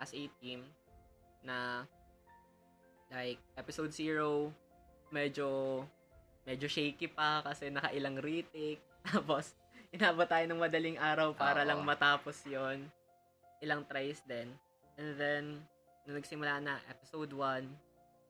as 0.00 0.14
a 0.16 0.24
team 0.40 0.64
na 1.44 1.84
like 3.10 3.42
episode 3.58 3.92
0 3.92 4.54
medyo 5.12 5.82
medyo 6.46 6.66
shaky 6.66 7.10
pa 7.10 7.44
kasi 7.44 7.68
nakailang 7.68 8.18
retake. 8.18 8.82
Tapos 9.06 9.54
inabot 9.90 10.26
tayo 10.26 10.46
ng 10.46 10.62
madaling 10.62 10.98
araw 10.98 11.34
para 11.34 11.62
Oo. 11.62 11.68
lang 11.68 11.80
matapos 11.82 12.42
yon 12.46 12.86
ilang 13.60 13.84
tries 13.84 14.22
din. 14.24 14.48
And 14.96 15.14
then 15.18 15.44
nung 16.08 16.16
nagsimula 16.16 16.58
na 16.64 16.80
episode 16.88 17.30
1 17.30 17.68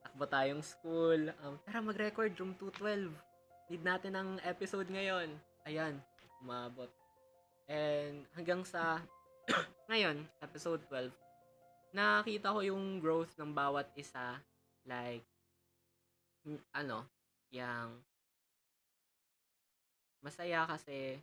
takbo 0.01 0.25
tayong 0.27 0.65
school. 0.65 1.31
Um, 1.45 1.55
tara 1.63 1.79
mag-record 1.79 2.35
room 2.41 2.57
212 2.59 3.15
need 3.71 3.85
natin 3.87 4.13
ng 4.19 4.29
episode 4.43 4.89
ngayon. 4.91 5.31
Ayan 5.69 6.03
umabot. 6.43 6.91
And 7.71 8.27
hanggang 8.35 8.67
sa 8.67 8.99
ngayon 9.93 10.27
episode 10.43 10.83
12 10.91 11.15
nakita 11.91 12.55
ko 12.55 12.63
yung 12.63 12.99
growth 12.99 13.31
ng 13.39 13.55
bawat 13.55 13.87
isa. 13.95 14.39
Like 14.87 15.30
ano 16.73 17.05
yung 17.51 18.01
masaya 20.21 20.69
kasi 20.69 21.17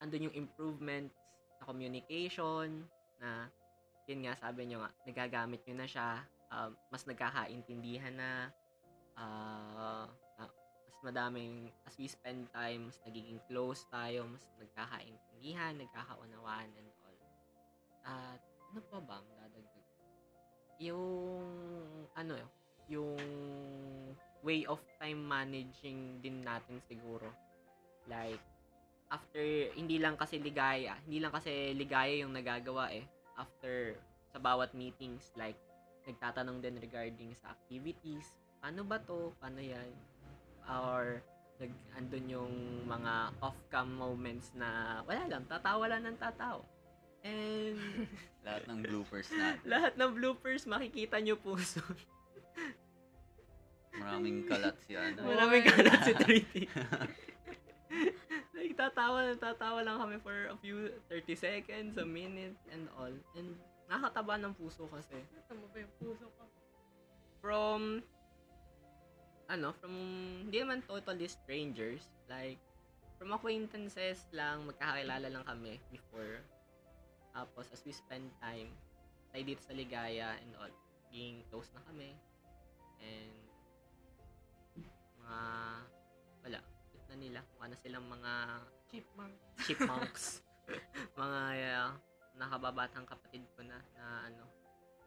andun 0.00 0.32
yung 0.32 0.36
improvements 0.36 1.16
sa 1.60 1.68
communication 1.68 2.88
na 3.20 3.52
yun 4.08 4.24
nga 4.24 4.34
sabi 4.40 4.64
nyo 4.66 4.80
nga 4.80 4.90
nagagamit 5.04 5.60
nyo 5.68 5.76
na 5.76 5.88
siya 5.88 6.24
um, 6.50 6.72
mas 6.88 7.04
nagkakaintindihan 7.04 8.16
na 8.16 8.48
ah, 9.20 10.08
mas 10.40 10.98
madaming 11.04 11.68
as 11.86 11.94
we 12.00 12.08
spend 12.08 12.48
time 12.50 12.88
mas 12.88 12.98
nagiging 13.04 13.38
close 13.46 13.84
tayo 13.92 14.26
mas 14.26 14.44
nagkakaintindihan 14.58 15.76
nagkakaunawaan 15.76 16.68
and 16.76 16.90
all. 17.06 17.16
At 18.04 18.40
ano 18.72 18.80
pa 18.88 18.98
ba 19.00 19.16
ang 19.20 19.30
dadagdag? 19.36 19.86
Yung 20.80 21.12
ano 22.16 22.34
yung 22.90 23.16
way 24.40 24.64
of 24.64 24.80
time 24.96 25.24
managing 25.24 26.20
din 26.20 26.40
natin 26.40 26.80
siguro. 26.84 27.28
Like 28.08 28.40
after 29.10 29.42
hindi 29.74 29.98
lang 29.98 30.14
kasi 30.14 30.38
ligaya 30.38 30.94
hindi 31.02 31.18
lang 31.18 31.34
kasi 31.34 31.74
ligaya 31.74 32.24
yung 32.24 32.32
nagagawa 32.32 32.90
eh. 32.92 33.04
After 33.36 33.96
sa 34.30 34.38
bawat 34.38 34.72
meetings 34.72 35.32
like 35.34 35.58
nagtatanong 36.06 36.62
din 36.62 36.78
regarding 36.78 37.34
sa 37.36 37.52
activities 37.52 38.30
paano 38.60 38.84
ba 38.84 39.00
to? 39.00 39.32
Paano 39.40 39.58
yan? 39.58 39.88
Or 40.68 41.24
nag 41.60 41.72
andun 41.92 42.26
yung 42.28 42.54
mga 42.88 43.36
off-cam 43.40 43.88
moments 43.92 44.52
na 44.56 45.00
wala 45.04 45.28
lang 45.28 45.44
tatawa 45.44 45.84
lang 45.88 46.04
ng 46.08 46.16
tatawa. 46.16 46.64
And 47.20 47.76
Lahat 48.46 48.64
ng 48.68 48.80
bloopers 48.80 49.28
natin. 49.28 49.60
lahat 49.68 49.92
ng 50.00 50.10
bloopers 50.16 50.64
makikita 50.64 51.20
nyo 51.20 51.36
po 51.36 51.56
soon. 51.76 51.96
Maraming 53.98 54.46
kalat 54.46 54.76
si 54.86 54.94
ano. 54.94 55.26
Maraming 55.26 55.64
kalat 55.66 56.00
si 56.06 56.12
3D. 56.14 56.54
like, 58.54 58.74
tatawa 58.80 59.26
na 59.26 59.34
tatawa 59.34 59.82
lang 59.82 59.98
kami 59.98 60.16
for 60.22 60.36
a 60.52 60.56
few 60.62 60.94
30 61.10 61.34
seconds, 61.34 61.92
a 61.98 62.06
minute, 62.06 62.54
and 62.70 62.86
all. 62.94 63.10
And 63.34 63.58
nakakataba 63.90 64.38
ng 64.38 64.54
puso 64.54 64.86
kasi. 64.86 65.18
Tama 65.50 65.66
ba 65.74 65.76
yung 65.82 65.94
puso 65.98 66.26
ko? 66.38 66.44
From, 67.42 67.80
ano, 69.50 69.74
from, 69.82 69.94
hindi 70.46 70.62
naman 70.62 70.86
totally 70.86 71.26
strangers. 71.26 72.06
Like, 72.30 72.62
from 73.18 73.34
acquaintances 73.34 74.30
lang, 74.30 74.70
magkakakilala 74.70 75.26
lang 75.26 75.42
kami 75.42 75.82
before. 75.90 76.38
Tapos, 77.34 77.66
as 77.74 77.82
we 77.82 77.90
spend 77.90 78.30
time, 78.38 78.70
tayo 79.34 79.42
dito 79.42 79.62
sa 79.66 79.74
Ligaya 79.74 80.38
and 80.38 80.54
all, 80.54 80.70
being 81.10 81.42
close 81.50 81.74
na 81.74 81.82
kami. 81.90 82.14
And, 83.02 83.49
mga, 85.30 85.42
wala, 86.42 86.58
cute 86.90 87.06
na 87.06 87.16
nila. 87.16 87.40
Kung 87.54 87.62
ano 87.70 87.74
silang 87.78 88.06
mga 88.10 88.32
Chipmunk. 88.90 89.34
chipmunks. 89.62 90.24
mga 91.22 91.40
uh, 91.78 91.90
nakababatang 92.34 93.06
kapatid 93.06 93.46
ko 93.54 93.62
na, 93.62 93.78
na 93.94 94.26
ano, 94.26 94.44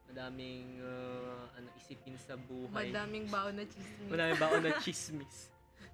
madaming 0.08 0.80
uh, 0.80 1.44
ano 1.56 1.68
isipin 1.76 2.16
sa 2.16 2.40
buhay. 2.40 2.92
Madaming 2.92 3.28
baon 3.28 3.60
na 3.60 3.66
chismis. 3.68 4.08
Madaming 4.08 4.40
baon 4.40 4.62
na 4.64 4.72
chismis. 4.84 5.36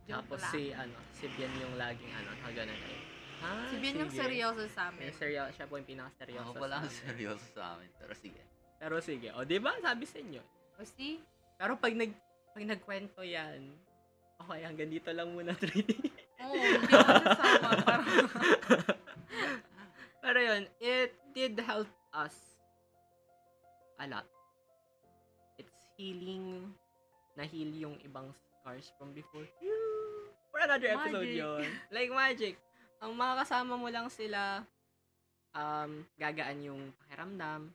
Tapos 0.10 0.42
lang. 0.42 0.54
si 0.54 0.62
ano, 0.74 0.98
si 1.18 1.26
Bian 1.38 1.54
yung 1.62 1.78
laging 1.78 2.14
ano, 2.14 2.30
haganan 2.46 2.78
ay. 2.78 2.98
Ah, 3.40 3.72
Si 3.72 3.80
Bien 3.80 3.96
yung 3.96 4.12
seryoso 4.12 4.68
sa 4.68 4.92
amin. 4.92 5.08
Yung 5.10 5.16
seryoso, 5.16 5.50
siya 5.56 5.66
po 5.70 5.80
yung 5.80 5.88
pinaka-seryoso. 5.88 6.52
Ako 6.52 6.60
pala 6.60 6.84
ang 6.84 6.92
seryoso 6.92 7.46
sa 7.56 7.78
amin. 7.78 7.88
Pero 7.96 8.14
sige. 8.18 8.42
Pero 8.80 8.96
sige, 9.00 9.28
o 9.32 9.46
di 9.48 9.58
ba 9.62 9.72
sabi 9.80 10.04
sa 10.04 10.18
inyo. 10.20 10.44
O 10.76 10.84
see? 10.84 11.24
Pero 11.56 11.80
pag 11.80 11.94
nag 11.96 12.12
pag 12.52 12.64
nagkwento 12.66 13.22
yan, 13.24 13.72
okay, 14.40 14.60
hanggang 14.62 14.90
dito 14.90 15.10
lang 15.10 15.30
muna 15.30 15.54
3D. 15.62 15.90
Oo, 16.40 16.54
hindi 16.54 16.90
ako 16.90 17.14
sasama. 17.26 17.70
Parang, 17.80 18.08
Pero 20.24 20.38
yun, 20.40 20.64
it 20.78 21.12
did 21.32 21.56
help 21.60 21.88
us 22.12 22.36
a 23.98 24.06
lot. 24.06 24.26
It's 25.56 25.76
healing, 25.96 26.70
na-heal 27.34 27.72
yung 27.74 27.96
ibang 28.02 28.30
scars 28.32 28.92
from 28.96 29.12
before. 29.12 29.46
For 30.50 30.60
another 30.60 30.92
episode 30.92 31.30
Magic. 31.30 31.40
yun. 31.40 31.62
Like 31.90 32.10
magic. 32.10 32.54
Ang 33.00 33.16
makakasama 33.16 33.74
mo 33.74 33.88
lang 33.88 34.08
sila, 34.08 34.64
um, 35.52 36.04
gagaan 36.16 36.64
yung 36.64 36.82
pakiramdam. 36.98 37.70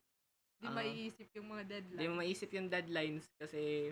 di 0.54 0.64
Ah. 0.64 0.72
maiisip 0.72 1.28
yung 1.34 1.50
mga 1.50 1.62
deadline. 1.66 1.92
Hindi 1.92 2.06
mo 2.08 2.14
maisip 2.16 2.48
yung 2.50 2.66
deadlines 2.66 3.24
kasi 3.36 3.90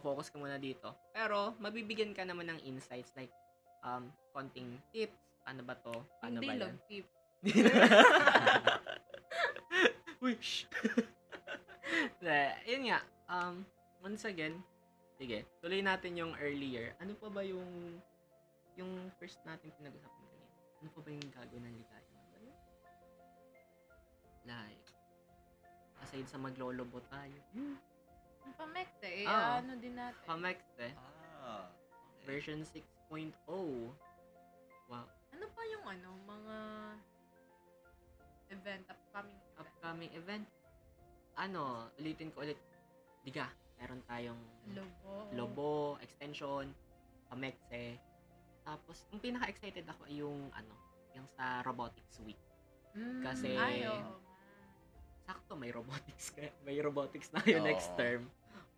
focus 0.00 0.32
ka 0.32 0.40
muna 0.40 0.56
dito. 0.56 0.88
Pero, 1.12 1.52
mabibigyan 1.60 2.16
ka 2.16 2.24
naman 2.24 2.48
ng 2.48 2.64
insights 2.64 3.12
like 3.12 3.32
um, 3.84 4.08
konting 4.32 4.80
tips. 4.94 5.20
Paano 5.42 5.60
ba 5.66 5.74
to? 5.76 5.96
Paano 6.22 6.38
Hindi 6.38 6.48
ba 6.48 6.54
lang 6.56 6.78
tip. 6.86 7.06
Uy, 10.22 10.38
shh. 10.38 10.70
Yun 12.70 12.82
nga. 12.88 13.02
Um, 13.26 13.66
once 13.98 14.22
again, 14.24 14.62
sige, 15.18 15.42
tuloy 15.58 15.82
natin 15.82 16.14
yung 16.14 16.32
earlier. 16.38 16.94
Ano 17.02 17.18
pa 17.18 17.26
ba 17.26 17.42
yung 17.42 17.98
yung 18.78 19.10
first 19.18 19.42
natin 19.44 19.74
pinag-usapan 19.76 20.24
kanina? 20.30 20.48
Ano 20.80 20.88
pa 20.94 21.00
ba 21.02 21.08
yung 21.10 21.26
gagawin 21.34 21.64
ng 21.66 21.76
ligaya? 21.76 22.12
Like, 24.42 24.86
aside 26.02 26.26
sa 26.26 26.38
maglolobo 26.38 26.98
tayo. 27.06 27.38
Hmm, 27.54 27.78
Pamex 28.58 28.88
eh. 29.02 29.26
Ah. 29.26 29.58
ano 29.62 29.72
din 29.78 29.94
natin. 29.94 30.24
Pamex 30.26 30.58
eh. 30.78 30.94
Ah. 31.42 31.66
okay. 31.66 32.24
Version 32.26 32.60
6.0. 32.62 33.34
Wow. 34.86 35.06
Ano 35.32 35.44
pa 35.50 35.62
yung 35.66 35.84
ano, 35.86 36.10
mga 36.26 36.56
event, 38.52 38.84
upcoming 38.90 39.38
event? 39.38 39.58
Upcoming 39.58 40.12
event. 40.14 40.46
Ano, 41.40 41.88
ulitin 41.96 42.28
ko 42.30 42.44
ulit. 42.44 42.60
Diga, 43.24 43.48
meron 43.80 44.02
tayong 44.04 44.42
Lobo. 44.76 45.14
Lobo, 45.32 45.72
extension, 46.04 46.68
Pamexe. 47.26 47.96
Tapos, 48.62 49.02
yung 49.10 49.18
pinaka-excited 49.18 49.82
ako 49.88 50.06
ay 50.06 50.22
yung, 50.22 50.38
ano, 50.54 50.74
yung 51.18 51.26
sa 51.34 51.64
Robotics 51.66 52.20
Week. 52.22 52.38
Mm, 52.94 53.22
Kasi- 53.24 53.58
Ay. 53.58 53.82
Sakto, 55.22 55.54
may 55.54 55.70
robotics. 55.70 56.34
kaya- 56.34 56.54
May 56.62 56.78
robotics 56.78 57.30
na 57.30 57.40
yun 57.42 57.62
Oo. 57.62 57.68
next 57.68 57.90
term. 57.94 58.26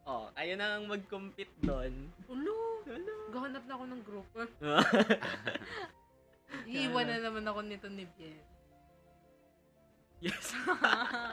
Oh, 0.05 0.29
ayun 0.37 0.61
na 0.61 0.77
ang 0.77 0.85
mag-compete 0.85 1.55
doon. 1.59 2.13
Ulo! 2.29 2.85
Hello. 2.85 3.17
Gahanap 3.33 3.65
na 3.65 3.73
ako 3.73 3.85
ng 3.89 4.03
group. 4.05 4.29
Iiwan 6.69 7.09
na 7.09 7.19
naman 7.19 7.45
ako 7.49 7.61
nito 7.65 7.89
ni 7.89 8.05
Bien. 8.15 8.37
yes. 10.21 10.53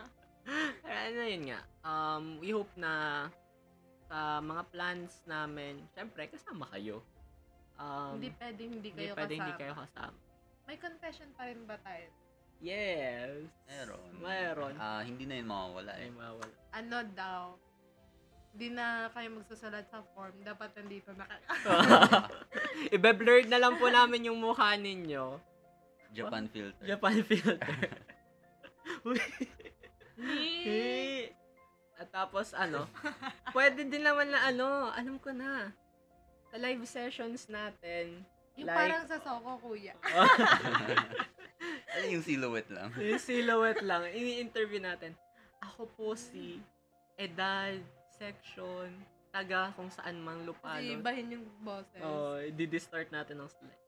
ano 0.87 1.21
yun 1.21 1.51
nga. 1.51 1.59
Um, 1.83 2.39
we 2.39 2.55
hope 2.55 2.71
na 2.79 3.27
sa 4.07 4.39
mga 4.39 4.63
plans 4.71 5.19
namin, 5.27 5.83
syempre, 5.91 6.31
kasama 6.31 6.63
kayo. 6.71 7.03
Um, 7.75 8.15
hindi 8.15 8.31
pwedeng 8.39 8.71
hindi 8.71 8.89
hindi 8.91 8.99
kayo 9.03 9.13
pwede 9.15 9.35
kasama. 9.35 9.43
hindi 9.43 9.53
kayo 9.59 9.73
kasama. 9.75 10.17
May 10.63 10.77
confession 10.79 11.29
pa 11.35 11.43
rin 11.47 11.59
ba 11.67 11.75
tayo? 11.83 12.07
Yes. 12.61 13.49
Meron. 13.65 14.05
Meron. 14.21 14.73
Ah, 14.77 15.01
hindi 15.01 15.25
na 15.25 15.35
yun 15.35 15.49
mawawala 15.49 15.97
Ay, 15.97 16.07
eh. 16.07 16.11
mawala. 16.13 16.53
Ano 16.71 16.97
daw? 17.11 17.43
di 18.51 18.67
na 18.67 19.07
kayo 19.15 19.31
magsusulat 19.31 19.87
sa 19.87 20.03
form, 20.11 20.35
dapat 20.43 20.75
nandito 20.75 21.15
na 21.15 21.23
kayo. 21.23 21.47
Ibe-blurred 22.99 23.47
na 23.47 23.55
lang 23.55 23.79
po 23.79 23.87
namin 23.87 24.27
yung 24.27 24.43
mukha 24.43 24.75
ninyo. 24.75 25.39
Japan 26.11 26.51
filter. 26.51 26.83
Japan 26.83 27.23
filter. 27.31 27.79
Uy. 29.07 29.23
Hey. 30.67 31.31
At 31.95 32.11
tapos 32.11 32.51
ano, 32.51 32.91
pwede 33.55 33.87
din 33.87 34.03
naman 34.03 34.27
na 34.27 34.51
ano, 34.51 34.91
alam 34.91 35.15
ko 35.15 35.31
na. 35.31 35.71
Sa 36.51 36.59
live 36.59 36.83
sessions 36.83 37.47
natin, 37.47 38.27
Yung 38.59 38.67
Like- 38.67 38.75
parang 38.75 39.03
sa 39.07 39.15
Soko, 39.15 39.63
kuya. 39.63 39.95
Ano 41.91 42.05
yung 42.09 42.25
silhouette 42.25 42.71
lang? 42.71 42.89
yung 43.11 43.21
silhouette 43.21 43.83
lang, 43.85 44.07
ini-interview 44.09 44.81
natin. 44.81 45.13
Ako 45.61 45.85
po 45.93 46.17
si 46.17 46.57
edad, 47.19 47.77
section, 48.17 48.89
taga 49.29 49.71
kung 49.77 49.87
saan 49.93 50.19
mang 50.19 50.41
Kasi 50.41 50.47
lupalot. 50.49 50.97
ibahin 50.97 51.27
yung 51.37 51.45
boses. 51.61 52.01
Oo, 52.01 52.35
oh, 52.35 52.51
di-distort 52.51 53.07
natin 53.13 53.39
ng 53.39 53.49
slide. 53.49 53.81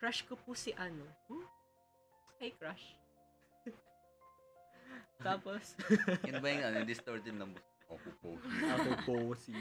Crush 0.00 0.20
ko 0.26 0.34
po 0.36 0.52
si 0.56 0.72
ano. 0.74 1.04
Huh? 1.30 1.46
Hey, 2.40 2.50
crush. 2.56 2.96
Tapos, 5.26 5.78
Yun 6.26 6.42
ba 6.42 6.48
yung 6.50 6.64
ano, 6.66 6.78
distorted 6.84 7.32
na 7.36 7.46
bus? 7.48 7.64
Ako 7.84 8.08
po. 8.18 8.30
ako 8.74 8.90
po 9.06 9.16
si... 9.38 9.54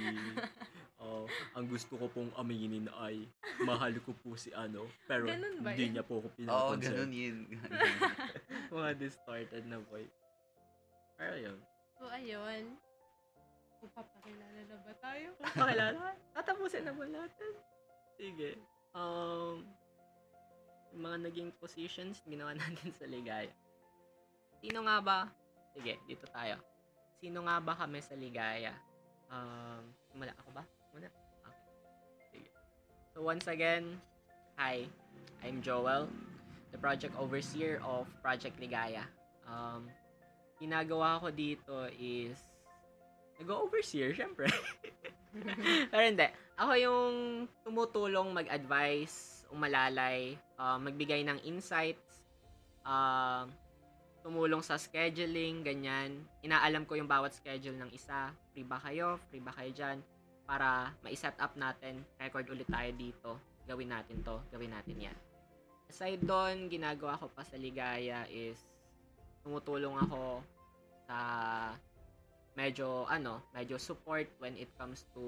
Oh, 1.63 1.71
ang 1.71 1.79
gusto 1.79 1.95
ko 1.95 2.11
pong 2.11 2.27
aminin 2.35 2.91
ay 2.99 3.23
mahal 3.63 3.95
ko 4.03 4.11
po 4.19 4.35
si 4.35 4.51
ano, 4.51 4.83
pero 5.07 5.23
hindi 5.23 5.95
niya 5.95 6.03
po 6.03 6.19
ako 6.19 6.27
Oo, 6.27 6.35
pinapansin. 6.35 6.83
ganun 6.91 7.11
yun. 7.15 7.37
Mga 8.75 8.91
distorted 8.99 9.63
na 9.71 9.79
voice. 9.87 10.11
Pero 11.15 11.39
yun. 11.39 11.55
So, 11.95 12.11
ayun. 12.11 12.75
Papakilala 13.79 14.59
na 14.67 14.75
ba 14.75 14.93
tayo? 14.99 15.27
Pakilala? 15.39 16.11
Tatapusin 16.35 16.83
na 16.83 16.91
ba 16.91 17.07
natin? 17.07 17.51
Sige. 18.19 18.59
Um, 18.91 19.63
yung 20.91 21.03
mga 21.07 21.31
naging 21.31 21.49
positions, 21.63 22.19
ginawa 22.27 22.51
natin 22.59 22.91
sa 22.91 23.07
Ligaya. 23.07 23.55
Sino 24.59 24.83
nga 24.83 24.99
ba? 24.99 25.19
Sige, 25.71 25.95
dito 26.11 26.27
tayo. 26.27 26.59
Sino 27.23 27.47
nga 27.47 27.63
ba 27.63 27.71
kami 27.71 28.03
sa 28.03 28.19
Ligaya? 28.19 28.75
Um, 29.31 29.95
simula 30.11 30.35
ako 30.43 30.59
ba? 30.59 30.67
So 33.13 33.21
once 33.21 33.45
again, 33.45 34.01
hi. 34.57 34.89
I'm 35.45 35.61
Joel, 35.61 36.09
the 36.73 36.81
project 36.81 37.13
overseer 37.13 37.77
of 37.85 38.09
Project 38.25 38.57
Ligaya. 38.57 39.05
Um, 39.45 39.85
ginagawa 40.57 41.21
ko 41.21 41.29
dito 41.29 41.93
is 41.93 42.33
nag-overseer, 43.37 44.17
syempre. 44.17 44.49
Pero 45.93 46.01
hindi. 46.01 46.25
Ako 46.57 46.73
yung 46.73 47.13
tumutulong 47.61 48.33
mag-advise, 48.33 49.45
umalalay, 49.53 50.33
uh, 50.57 50.81
magbigay 50.81 51.21
ng 51.21 51.37
insights, 51.45 52.25
uh, 52.81 53.45
tumulong 54.25 54.65
sa 54.65 54.81
scheduling, 54.81 55.61
ganyan. 55.61 56.17
Inaalam 56.41 56.89
ko 56.89 56.97
yung 56.97 57.05
bawat 57.05 57.37
schedule 57.37 57.77
ng 57.77 57.93
isa. 57.93 58.33
Free 58.57 58.65
ba 58.65 58.81
kayo? 58.81 59.21
Free 59.29 59.43
ba 59.43 59.53
kayo 59.53 59.69
dyan? 59.69 60.01
Para 60.43 60.91
ma-set 61.01 61.35
up 61.39 61.55
natin, 61.55 62.03
record 62.19 62.47
ulit 62.51 62.67
tayo 62.67 62.91
dito. 62.95 63.31
Gawin 63.63 63.95
natin 63.95 64.19
to, 64.21 64.43
gawin 64.51 64.75
natin 64.75 65.07
yan. 65.09 65.17
Aside 65.87 66.23
doon, 66.25 66.67
ginagawa 66.67 67.15
ko 67.15 67.31
pa 67.31 67.47
sa 67.47 67.55
Ligaya 67.55 68.27
is 68.27 68.59
tumutulong 69.43 69.99
ako 70.03 70.43
sa 71.07 71.17
medyo 72.55 73.07
ano, 73.07 73.43
medyo 73.51 73.75
support 73.79 74.27
when 74.39 74.55
it 74.59 74.71
comes 74.79 75.07
to 75.15 75.23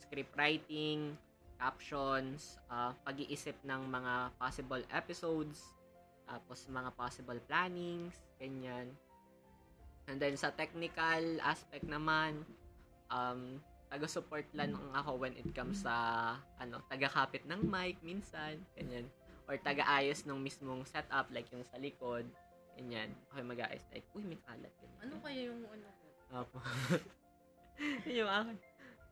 script 0.00 0.32
writing, 0.34 1.14
captions, 1.60 2.56
uh, 2.72 2.96
pag-iisip 3.04 3.54
ng 3.68 3.82
mga 3.92 4.32
possible 4.40 4.80
episodes, 4.90 5.76
tapos 6.24 6.64
mga 6.72 6.90
possible 6.96 7.36
plannings, 7.44 8.16
ganyan. 8.40 8.88
And 10.08 10.16
then 10.18 10.34
sa 10.40 10.50
technical 10.50 11.38
aspect 11.44 11.84
naman, 11.84 12.42
um, 13.12 13.60
taga-support 13.90 14.46
lang 14.54 14.78
ako 14.94 15.18
when 15.18 15.34
it 15.34 15.50
comes 15.50 15.82
sa 15.82 16.38
ano, 16.62 16.78
taga-kapit 16.86 17.42
ng 17.50 17.66
mic 17.66 17.98
minsan, 18.06 18.62
ganyan. 18.78 19.10
Or 19.50 19.58
taga-ayos 19.58 20.22
ng 20.30 20.38
mismong 20.38 20.86
setup 20.86 21.26
like 21.34 21.50
yung 21.50 21.66
sa 21.66 21.76
likod, 21.82 22.22
ganyan. 22.78 23.10
Yung 23.34 23.50
mag-aayos 23.50 23.82
like, 23.90 24.06
uy, 24.14 24.22
may 24.22 24.38
kalat. 24.46 24.70
Ganyan. 24.78 25.00
Ano 25.02 25.14
kaya 25.18 25.40
yung 25.50 25.60
ano 25.66 25.86
ko? 25.90 26.06
Apo. 26.30 26.58
yun 28.06 28.22
yung 28.22 28.30
akin. 28.30 28.56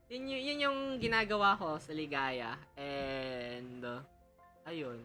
Yun, 0.09 0.23
yung, 0.25 0.43
yun 0.47 0.59
yung 0.65 0.79
ginagawa 1.03 1.59
ko 1.59 1.77
sa 1.83 1.93
Ligaya. 1.93 2.55
And, 2.79 3.83
uh, 3.83 4.01
ayun. 4.65 5.03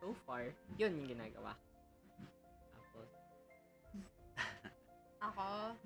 So 0.00 0.16
far, 0.24 0.48
yun 0.80 0.96
yung 0.96 1.08
ginagawa. 1.12 1.52
Tapos, 2.72 3.08
Ako. 5.20 5.76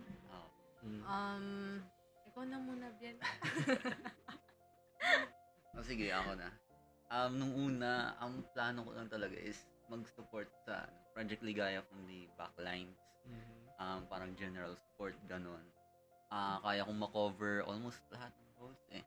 Mm, 0.85 1.03
um, 1.03 1.47
ikaw 2.25 2.45
na 2.45 2.59
muna, 2.59 2.87
Bien. 2.95 3.17
Oh, 5.75 5.83
sige, 5.83 6.07
ako 6.09 6.39
na. 6.39 6.49
Um, 7.11 7.33
nung 7.35 7.53
una, 7.53 8.15
ang 8.17 8.47
plano 8.55 8.87
ko 8.87 8.95
lang 8.95 9.11
talaga 9.11 9.35
is 9.35 9.59
mag-support 9.87 10.47
sa 10.63 10.87
Project 11.11 11.43
Ligaya 11.43 11.83
from 11.83 12.07
the 12.07 12.31
backlines. 12.35 12.95
mm, 13.27 13.53
Um, 13.75 14.07
parang 14.07 14.39
general 14.39 14.79
support, 14.79 15.19
ganun. 15.27 15.61
Ah, 16.31 16.63
kaya 16.63 16.87
kong 16.87 16.95
makover 16.97 17.67
almost 17.67 17.99
lahat 18.09 18.31
ng 18.31 18.51
roles 18.57 18.83
eh. 18.93 19.03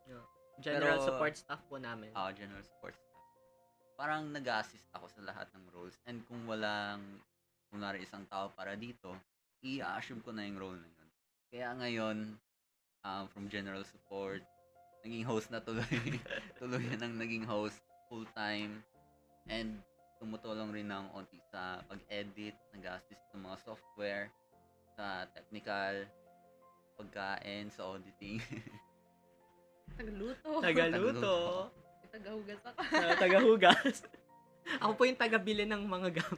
general 0.59 0.99
Pero- 0.99 1.07
support 1.07 1.33
staff 1.33 1.61
po 1.65 1.79
namin. 1.79 2.11
Ah, 2.11 2.35
general 2.35 2.59
support 2.61 2.91
staff. 2.93 3.15
Parang 3.95 4.27
nag-assist 4.27 4.85
ako 4.91 5.07
sa 5.07 5.23
lahat 5.23 5.47
ng 5.55 5.63
roles. 5.71 5.95
And 6.03 6.19
kung 6.27 6.43
walang, 6.45 6.99
kunwari 7.71 8.03
isang 8.03 8.27
tao 8.27 8.51
para 8.51 8.75
dito, 8.75 9.15
i-assume 9.63 10.19
ko 10.19 10.35
na 10.35 10.43
yung 10.43 10.59
role 10.59 10.75
na 10.75 10.85
yun. 10.85 10.96
Kaya 11.47 11.71
ngayon, 11.79 12.35
um, 13.07 13.25
from 13.31 13.47
general 13.47 13.83
support, 13.87 14.43
naging 15.07 15.23
host 15.23 15.47
na 15.47 15.63
tuloy. 15.63 15.87
tuloy 16.59 16.83
na 16.91 16.97
nang 16.99 17.15
naging 17.15 17.47
host 17.47 17.79
full-time. 18.11 18.83
And 19.47 19.79
tumutulong 20.19 20.75
rin 20.75 20.91
ng 20.91 21.07
onti 21.15 21.39
sa 21.47 21.79
pag-edit, 21.87 22.55
nag-assist 22.75 23.23
sa 23.31 23.37
mga 23.39 23.55
software, 23.63 24.27
sa 24.97 25.23
technical, 25.31 26.03
pagkain, 26.99 27.71
sa 27.71 27.95
auditing. 27.95 28.43
Tagaluto. 29.97 30.49
Tagaluto. 30.59 31.37
Tagahugas 32.11 32.61
ako. 32.65 32.79
uh, 32.97 33.15
tagahugas. 33.15 33.97
Ako 34.83 34.99
po 34.99 35.07
yung 35.07 35.15
tagabili 35.15 35.63
ng 35.63 35.79
mga 35.87 36.19
gam. 36.19 36.35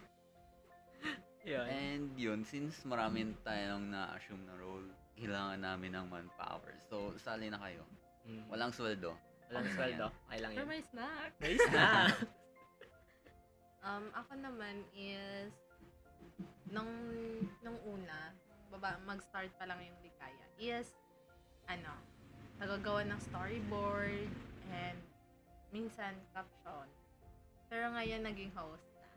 yun. 1.42 1.66
And 1.66 2.08
yun, 2.14 2.46
since 2.46 2.86
marami 2.86 3.34
tayong 3.42 3.90
na-assume 3.90 4.46
na 4.46 4.54
role, 4.54 4.86
kailangan 5.20 5.60
namin 5.60 5.92
ng 6.00 6.06
manpower. 6.08 6.74
So, 6.88 7.14
sali 7.20 7.52
na 7.52 7.60
kayo. 7.60 7.84
Mm. 8.24 8.48
Walang 8.48 8.72
sweldo. 8.72 9.20
Walang 9.52 9.68
Okay 9.68 9.76
sweldo. 9.76 10.08
Okay 10.08 10.40
lang 10.40 10.52
Pero 10.56 10.64
yun. 10.64 10.72
may 10.72 10.82
snack. 10.84 11.32
Nice 11.44 11.68
na. 11.70 11.88
Um, 13.80 14.12
ako 14.12 14.36
naman 14.36 14.84
is, 14.92 15.56
nung, 16.68 16.92
nung 17.64 17.80
una, 17.88 18.36
baba, 18.68 19.00
mag-start 19.08 19.48
pa 19.56 19.64
lang 19.64 19.80
yung 19.80 19.96
Likaya, 20.04 20.46
is, 20.60 20.92
ano, 21.64 21.96
nagagawa 22.60 23.08
ng 23.08 23.20
storyboard, 23.32 24.28
and 24.68 25.00
minsan 25.72 26.12
caption. 26.36 26.92
Pero 27.72 27.88
ngayon, 27.96 28.28
naging 28.28 28.52
host 28.52 28.84
na. 29.00 29.10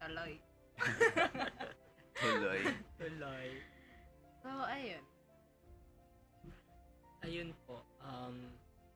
Tuloy. 0.00 0.40
Tuloy. 2.24 2.60
Tuloy. 2.96 3.48
So, 4.40 4.48
ayun. 4.64 5.04
Ayun 7.24 7.50
po. 7.64 7.80
Um, 8.00 8.52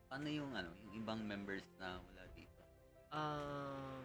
Paano 0.09 0.29
yung, 0.29 0.49
ano, 0.57 0.73
yung 0.89 1.05
ibang 1.05 1.21
members 1.21 1.65
na 1.77 2.01
wala 2.01 2.23
dito? 2.33 2.61
ah 3.13 4.01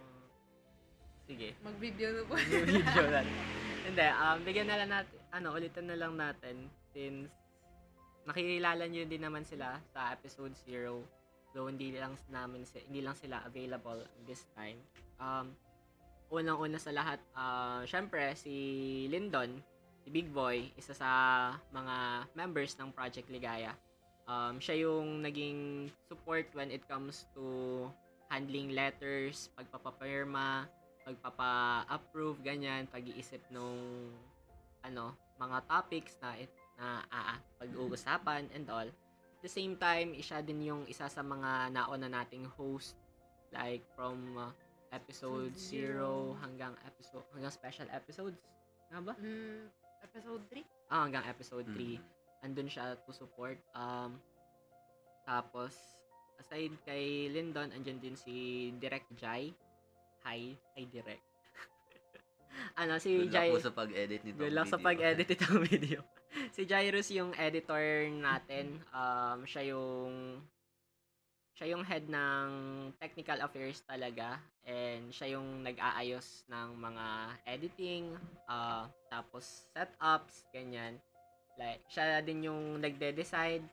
sige. 1.24 1.55
Mag-video 1.63 2.11
na 2.11 2.21
po. 2.28 2.36
Yung 2.36 2.67
video 2.67 3.03
lang. 3.15 3.28
Hindi, 3.84 4.05
um, 4.11 4.38
bigyan 4.43 4.67
na 4.67 4.78
lang 4.84 4.89
natin, 4.91 5.15
ano, 5.32 5.47
ulitin 5.55 5.88
na 5.88 5.97
lang 5.99 6.13
natin 6.15 6.55
since 6.91 7.32
nakikilala 8.24 8.84
nyo 8.88 9.03
din 9.03 9.24
naman 9.24 9.43
sila 9.43 9.80
sa 9.91 10.11
episode 10.11 10.55
0 10.63 11.03
though 11.53 11.67
hindi 11.67 11.91
lang 11.93 12.15
namin 12.28 12.63
si- 12.63 12.84
hindi 12.88 13.03
lang 13.03 13.13
sila 13.13 13.43
available 13.43 14.03
this 14.26 14.43
time. 14.55 14.80
Um, 15.19 15.53
unang-una 16.28 16.82
sa 16.82 16.89
lahat, 16.89 17.19
uh, 17.32 17.86
syempre 17.86 18.34
si 18.34 18.53
Lyndon, 19.07 19.61
si 20.01 20.09
Big 20.09 20.28
Boy, 20.28 20.74
isa 20.74 20.91
sa 20.91 21.09
mga 21.69 21.95
members 22.34 22.74
ng 22.76 22.89
Project 22.89 23.30
Ligaya. 23.30 23.71
Um, 24.24 24.55
siya 24.59 24.88
yung 24.88 25.19
naging 25.19 25.91
support 26.07 26.47
when 26.55 26.71
it 26.71 26.84
comes 26.88 27.28
to 27.36 27.43
handling 28.32 28.71
letters, 28.71 29.51
pagpapapirma, 29.53 30.65
pagpapa-approve, 31.03 32.39
ganyan, 32.41 32.88
pag-iisip 32.88 33.43
nung 33.51 34.09
ano, 34.84 35.15
mga 35.39 35.57
topics 35.67 36.15
na 36.24 36.39
it, 36.39 36.51
na 36.80 37.03
ah, 37.11 37.38
pag-uusapan 37.59 38.47
and 38.55 38.65
all. 38.71 38.88
At 38.88 39.41
the 39.43 39.51
same 39.51 39.76
time, 39.76 40.15
siya 40.17 40.39
din 40.39 40.63
yung 40.63 40.84
isa 40.88 41.11
sa 41.11 41.19
mga 41.19 41.76
nauna 41.76 42.07
nating 42.07 42.47
host 42.55 42.95
like 43.51 43.84
from 43.93 44.39
uh, 44.39 44.49
episode 44.89 45.53
Episode 45.53 45.53
0 45.53 45.59
zero. 45.59 46.09
hanggang 46.41 46.74
episode 46.86 47.26
hanggang 47.34 47.53
special 47.53 47.88
episodes. 47.91 48.39
Nga 48.89 48.99
ba? 49.01 49.13
Mm, 49.17 49.69
episode 50.05 50.43
3? 50.49 50.61
Ah, 50.89 51.01
hanggang 51.05 51.26
episode 51.26 51.67
3. 51.69 51.97
Mm. 51.97 52.22
Andun 52.43 52.67
siya 52.67 52.99
to 53.07 53.11
support. 53.15 53.57
Um, 53.71 54.19
tapos, 55.23 55.73
aside 56.37 56.75
kay 56.83 57.31
Lyndon, 57.31 57.71
andyan 57.71 58.03
din 58.03 58.19
si 58.19 58.69
Direct 58.77 59.07
Jai. 59.15 59.55
Hi. 60.27 60.51
Hi, 60.75 60.83
Direct. 60.91 61.23
ano, 62.83 62.99
si 62.99 63.23
Good 63.23 63.31
Jai. 63.31 63.49
po 63.49 63.63
sa 63.63 63.71
pag-edit 63.71 64.21
nito. 64.27 64.43
Good 64.43 64.55
luck 64.55 64.67
sa 64.67 64.79
pag-edit 64.79 65.27
itong 65.39 65.63
video. 65.63 66.03
si 66.51 66.67
Jairus 66.67 67.09
yung 67.15 67.31
editor 67.39 68.11
natin. 68.11 68.83
Um, 68.91 69.47
siya 69.47 69.71
yung 69.71 70.43
siya 71.53 71.77
yung 71.77 71.85
head 71.85 72.09
ng 72.09 72.49
technical 72.97 73.37
affairs 73.45 73.85
talaga 73.85 74.41
and 74.65 75.13
siya 75.13 75.37
yung 75.37 75.61
nag-aayos 75.61 76.49
ng 76.49 76.69
mga 76.81 77.05
editing 77.45 78.17
uh, 78.49 78.89
tapos 79.13 79.69
setups 79.69 80.49
ganyan 80.49 80.97
like 81.60 81.82
siya 81.88 82.20
din 82.26 82.49
yung 82.49 82.82
nagde-decide 82.82 83.64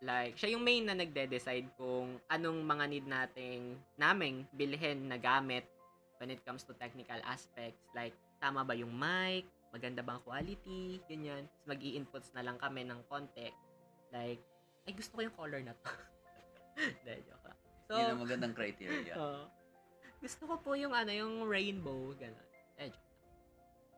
like 0.00 0.34
siya 0.38 0.56
yung 0.56 0.64
main 0.64 0.86
na 0.88 0.96
nagde-decide 0.96 1.68
kung 1.76 2.16
anong 2.30 2.60
mga 2.64 2.84
need 2.88 3.06
nating 3.06 3.76
naming 4.00 4.48
bilhin 4.54 5.10
na 5.10 5.20
gamit 5.20 5.66
when 6.22 6.32
it 6.32 6.40
comes 6.46 6.64
to 6.64 6.72
technical 6.76 7.18
aspects 7.26 7.84
like 7.92 8.14
tama 8.40 8.64
ba 8.64 8.72
yung 8.72 8.92
mic 8.92 9.44
maganda 9.70 10.00
bang 10.00 10.20
quality 10.24 10.98
ganyan 11.06 11.44
mag 11.68 11.78
inputs 11.78 12.32
na 12.32 12.42
lang 12.42 12.56
kami 12.56 12.86
ng 12.86 13.00
konti 13.06 13.52
like 14.10 14.40
ay 14.88 14.92
gusto 14.96 15.20
ko 15.20 15.20
yung 15.26 15.36
color 15.36 15.60
na 15.60 15.76
to 15.76 15.92
Hindi, 16.80 17.14
joke 17.28 17.44
lang. 17.44 17.58
So, 17.90 17.92
Yun 17.98 18.08
ang 18.14 18.20
magandang 18.22 18.54
criteria. 18.54 19.14
Oo. 19.20 19.44
gusto 20.20 20.42
ko 20.44 20.54
po 20.60 20.70
yung 20.76 20.92
ano, 20.92 21.10
yung 21.12 21.48
rainbow, 21.48 22.12
gano'n. 22.16 22.48
Eh, 22.80 22.88
joke 22.92 23.08
lang. 23.08 23.28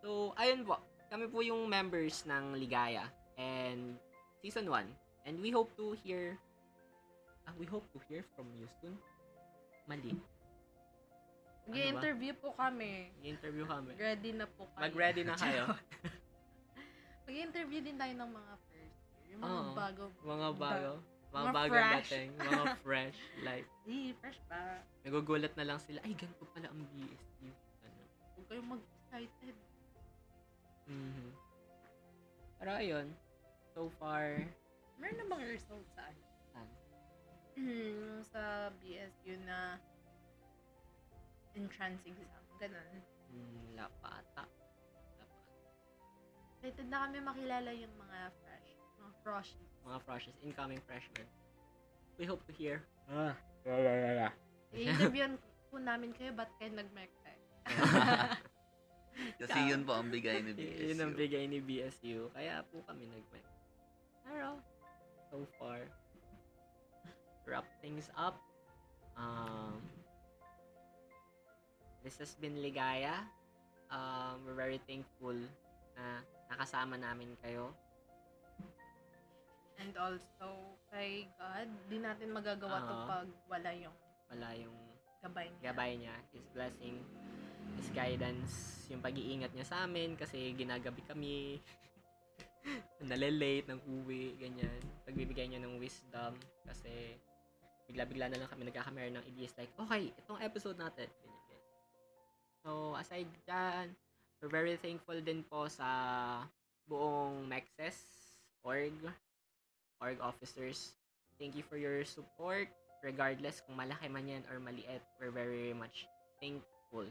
So, 0.02 0.08
ayun 0.38 0.62
po. 0.66 0.78
Kami 1.12 1.28
po 1.28 1.44
yung 1.44 1.68
members 1.68 2.24
ng 2.24 2.56
Ligaya 2.56 3.04
and 3.36 4.00
season 4.40 4.64
1. 4.64 5.28
And 5.28 5.36
we 5.44 5.52
hope 5.52 5.68
to 5.76 5.92
hear 6.00 6.40
ah, 7.44 7.52
we 7.60 7.68
hope 7.68 7.84
to 7.92 8.00
hear 8.08 8.24
from 8.32 8.48
you 8.56 8.64
soon. 8.80 8.96
Mali. 9.84 10.16
Ano 10.16 10.24
Mag-interview 11.68 12.32
po 12.40 12.56
kami. 12.56 13.12
I-interview 13.20 13.68
kami. 13.68 13.92
Ready 13.94 14.32
na 14.32 14.48
po 14.48 14.64
kayo. 14.72 14.82
Mag-ready 14.88 15.22
na 15.22 15.36
kayo. 15.36 15.64
Mag-interview 17.28 17.80
din 17.84 18.00
tayo 18.00 18.14
ng 18.16 18.30
mga 18.32 18.52
first 18.66 18.96
year. 19.04 19.30
Yung 19.36 19.40
mga 19.44 19.60
Oo. 19.60 19.72
bago. 19.76 20.04
Mga 20.24 20.48
bago. 20.58 20.90
Mga, 21.32 21.44
Mga 21.48 21.68
fresh. 21.68 22.08
dating. 22.08 22.28
Mga 22.36 22.64
fresh. 22.84 23.18
Like, 23.40 23.66
Eh, 23.84 24.10
fresh 24.16 24.40
pa. 24.48 24.80
nagugulat 25.04 25.52
na 25.54 25.64
lang 25.64 25.78
sila. 25.78 26.00
Ay, 26.04 26.16
ganito 26.16 26.44
pala 26.50 26.72
ang 26.72 26.82
BSU. 26.88 27.48
Ano. 27.84 28.00
Huwag 28.32 28.46
kayong 28.48 28.68
mag-excited. 28.72 29.56
Mhm. 30.86 31.30
Pero 32.58 32.70
ayun, 32.78 33.06
so 33.74 33.90
far, 33.98 34.38
Meron 35.02 35.18
na 35.18 35.26
bang 35.34 35.44
result 35.50 35.82
sa 35.98 36.06
ano? 36.06 36.22
Saan? 36.54 36.68
Yung 37.58 38.22
sa 38.22 38.70
BSU 38.78 39.34
na 39.42 39.82
entrance 41.58 42.06
exam. 42.06 42.42
Ganun. 42.62 43.02
mm, 43.34 43.74
lapata. 43.74 44.46
Lapata. 45.18 45.50
Excited 46.54 46.86
na 46.86 47.02
kami 47.02 47.18
makilala 47.18 47.70
yung 47.74 47.90
mga 47.98 48.30
fresh. 48.46 48.70
Mga 49.02 49.12
freshies. 49.26 49.72
Mga 49.82 49.98
freshes, 50.06 50.36
incoming 50.46 50.82
freshmen. 50.86 51.26
We 52.14 52.24
hope 52.30 52.46
to 52.46 52.54
hear. 52.54 52.86
Ah. 53.10 53.34
I-interviewan 54.70 55.34
po 55.74 55.82
namin 55.82 56.14
kayo, 56.14 56.30
ba't 56.30 56.54
kayo 56.62 56.70
nag-mektek? 56.78 57.40
Kasi 59.42 59.58
yun 59.74 59.82
po 59.82 59.98
ang 59.98 60.06
bigay 60.06 60.38
ni 60.46 60.52
BSU. 60.54 60.82
Yun 60.94 61.00
ang 61.02 61.14
bigay 61.18 61.44
ni 61.50 61.58
BSU. 61.58 62.30
Kaya 62.30 62.62
po 62.70 62.78
kami 62.86 63.10
nag 63.10 63.26
Pero, 64.22 64.62
so 65.34 65.42
far, 65.58 65.82
wrap 67.42 67.66
things 67.82 68.06
up. 68.14 68.38
Um, 69.18 69.82
this 72.06 72.22
has 72.22 72.38
been 72.38 72.62
Ligaya. 72.62 73.26
Um, 73.90 74.46
we're 74.46 74.56
very 74.56 74.78
thankful 74.86 75.36
na 75.98 76.22
nakasama 76.48 76.94
namin 76.96 77.34
kayo. 77.42 77.74
And 79.82 79.90
also, 79.98 80.78
kay 80.94 81.26
God, 81.34 81.66
di 81.90 81.98
natin 81.98 82.30
magagawa 82.30 82.78
to 82.86 82.94
Oo. 82.94 83.06
pag 83.10 83.28
wala 83.50 83.70
yung 83.74 83.96
Wala 84.30 84.54
yung 84.54 84.78
gabay 85.20 85.50
niya. 85.50 85.62
gabay 85.74 85.92
niya, 85.98 86.14
His 86.30 86.46
blessing, 86.54 87.02
guidance, 87.92 88.84
yung 88.88 89.04
pag-iingat 89.04 89.52
niya 89.52 89.66
sa 89.68 89.84
amin 89.84 90.16
kasi 90.16 90.56
ginagabi 90.56 91.04
kami, 91.06 91.60
nalilate 93.10 93.68
ng 93.68 93.80
uwi, 93.86 94.36
ganyan. 94.40 94.80
Pagbibigay 95.04 95.48
niya 95.48 95.60
ng 95.62 95.78
wisdom 95.78 96.32
kasi 96.64 97.16
bigla-bigla 97.86 98.32
na 98.32 98.38
lang 98.40 98.50
kami 98.50 98.68
nagkakamera 98.68 99.08
ng 99.12 99.26
ideas 99.36 99.52
like, 99.60 99.72
okay, 99.76 100.14
itong 100.16 100.40
episode 100.40 100.78
natin, 100.80 101.08
ganyan, 101.10 101.44
ganyan. 101.48 101.74
So, 102.64 102.70
aside 102.96 103.30
dyan, 103.44 103.86
we're 104.40 104.52
very 104.52 104.74
thankful 104.80 105.18
din 105.20 105.44
po 105.46 105.68
sa 105.68 105.86
buong 106.86 107.46
Mexes 107.46 107.98
org, 108.62 108.94
org 109.98 110.18
officers. 110.22 110.94
Thank 111.36 111.58
you 111.58 111.66
for 111.66 111.76
your 111.76 112.06
support 112.06 112.70
regardless 113.02 113.58
kung 113.66 113.74
malaki 113.74 114.06
man 114.06 114.30
yan 114.30 114.42
or 114.46 114.62
maliit, 114.62 115.02
we're 115.18 115.34
very 115.34 115.74
much 115.74 116.06
thankful 116.38 117.06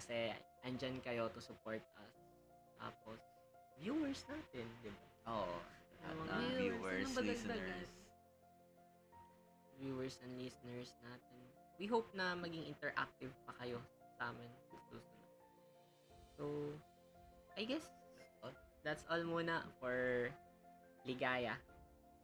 kasi 0.00 0.32
andyan 0.64 0.96
kayo 1.04 1.28
to 1.28 1.44
support 1.44 1.84
us. 2.00 2.16
Tapos, 2.80 3.20
viewers 3.76 4.24
natin, 4.32 4.64
di 4.80 4.88
ba? 4.88 5.04
Oo. 5.28 5.56
Mga 6.00 6.24
ng 6.24 6.52
viewers, 6.56 7.04
viewers, 7.12 7.20
listeners. 7.28 7.90
Viewers 9.76 10.16
and 10.24 10.32
listeners 10.40 10.96
natin. 11.04 11.40
We 11.76 11.84
hope 11.84 12.08
na 12.16 12.32
maging 12.32 12.64
interactive 12.64 13.28
pa 13.44 13.52
kayo 13.60 13.76
sa 14.16 14.32
amin. 14.32 14.48
So, 16.40 16.72
I 17.60 17.68
guess, 17.68 17.84
all. 18.40 18.56
that's 18.80 19.04
all 19.12 19.20
muna 19.20 19.68
for 19.76 20.32
Ligaya 21.04 21.60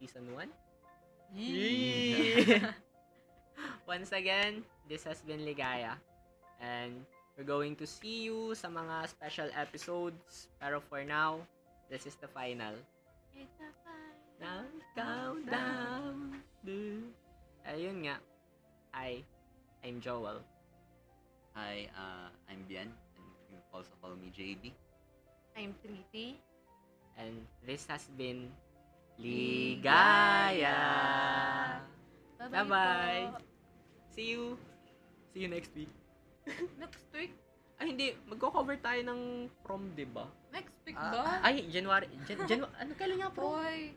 Season 0.01 0.25
1. 0.33 0.49
Yee! 1.37 2.41
Once 3.85 4.09
again, 4.17 4.65
this 4.89 5.05
has 5.05 5.21
been 5.21 5.45
Ligaya. 5.45 6.01
And 6.57 7.05
we're 7.37 7.45
going 7.45 7.77
to 7.77 7.85
see 7.85 8.25
you 8.25 8.57
sa 8.57 8.67
mga 8.67 9.13
special 9.13 9.49
episodes. 9.53 10.49
Pero 10.57 10.81
for 10.81 11.05
now, 11.05 11.37
this 11.85 12.09
is 12.09 12.17
the 12.17 12.27
final. 12.27 12.73
It's 13.37 13.53
fine 13.61 14.17
Now, 14.41 14.65
countdown. 14.97 16.41
Ayun 17.69 18.09
nga. 18.09 18.17
Hi, 18.97 19.21
I'm 19.85 20.01
Joel. 20.01 20.41
Hi, 21.53 21.85
uh, 21.93 22.33
I'm 22.49 22.65
Bian. 22.65 22.89
And 22.89 23.25
you 23.29 23.45
can 23.53 23.61
also 23.69 23.93
call 24.01 24.17
me 24.17 24.33
JB. 24.33 24.73
I'm 25.53 25.73
Triti. 25.81 26.37
And 27.17 27.45
this 27.65 27.85
has 27.89 28.05
been 28.13 28.49
Ligaya. 29.17 30.77
Bye-bye. 32.37 33.33
po. 33.33 33.41
See 34.13 34.37
you. 34.37 34.57
See 35.33 35.41
you 35.45 35.49
next 35.49 35.73
week. 35.73 35.89
Next 36.81 37.05
week? 37.11 37.33
Ay, 37.77 37.93
hindi. 37.93 38.07
Magko-cover 38.25 38.77
tayo 38.79 39.01
ng 39.05 39.21
prom, 39.61 39.93
di 39.93 40.03
ba? 40.03 40.25
Next 40.49 40.73
week 40.81 40.97
Ah, 40.97 41.11
ba? 41.11 41.23
Ay, 41.45 41.69
January. 41.69 42.09
Jan, 42.25 42.37
Janu- 42.45 42.73
ano 42.81 42.91
kailan 42.97 43.17
nga 43.21 43.29
prom? 43.29 43.53
Boy. 43.53 43.93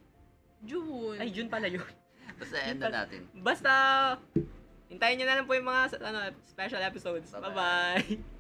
June. 0.60 1.16
Ay, 1.16 1.32
June 1.32 1.48
pala 1.48 1.66
yun. 1.66 1.80
Basta 2.36 2.56
end 2.60 2.80
na 2.80 2.92
natin. 2.92 3.24
Basta, 3.32 3.72
hintayin 4.88 5.16
nyo 5.16 5.26
na 5.26 5.36
lang 5.40 5.46
po 5.48 5.56
yung 5.56 5.64
mga 5.64 5.96
ano, 5.98 6.18
special 6.44 6.82
episodes. 6.84 7.32
Bye-bye. 7.32 7.48
Bye-bye. 7.48 8.39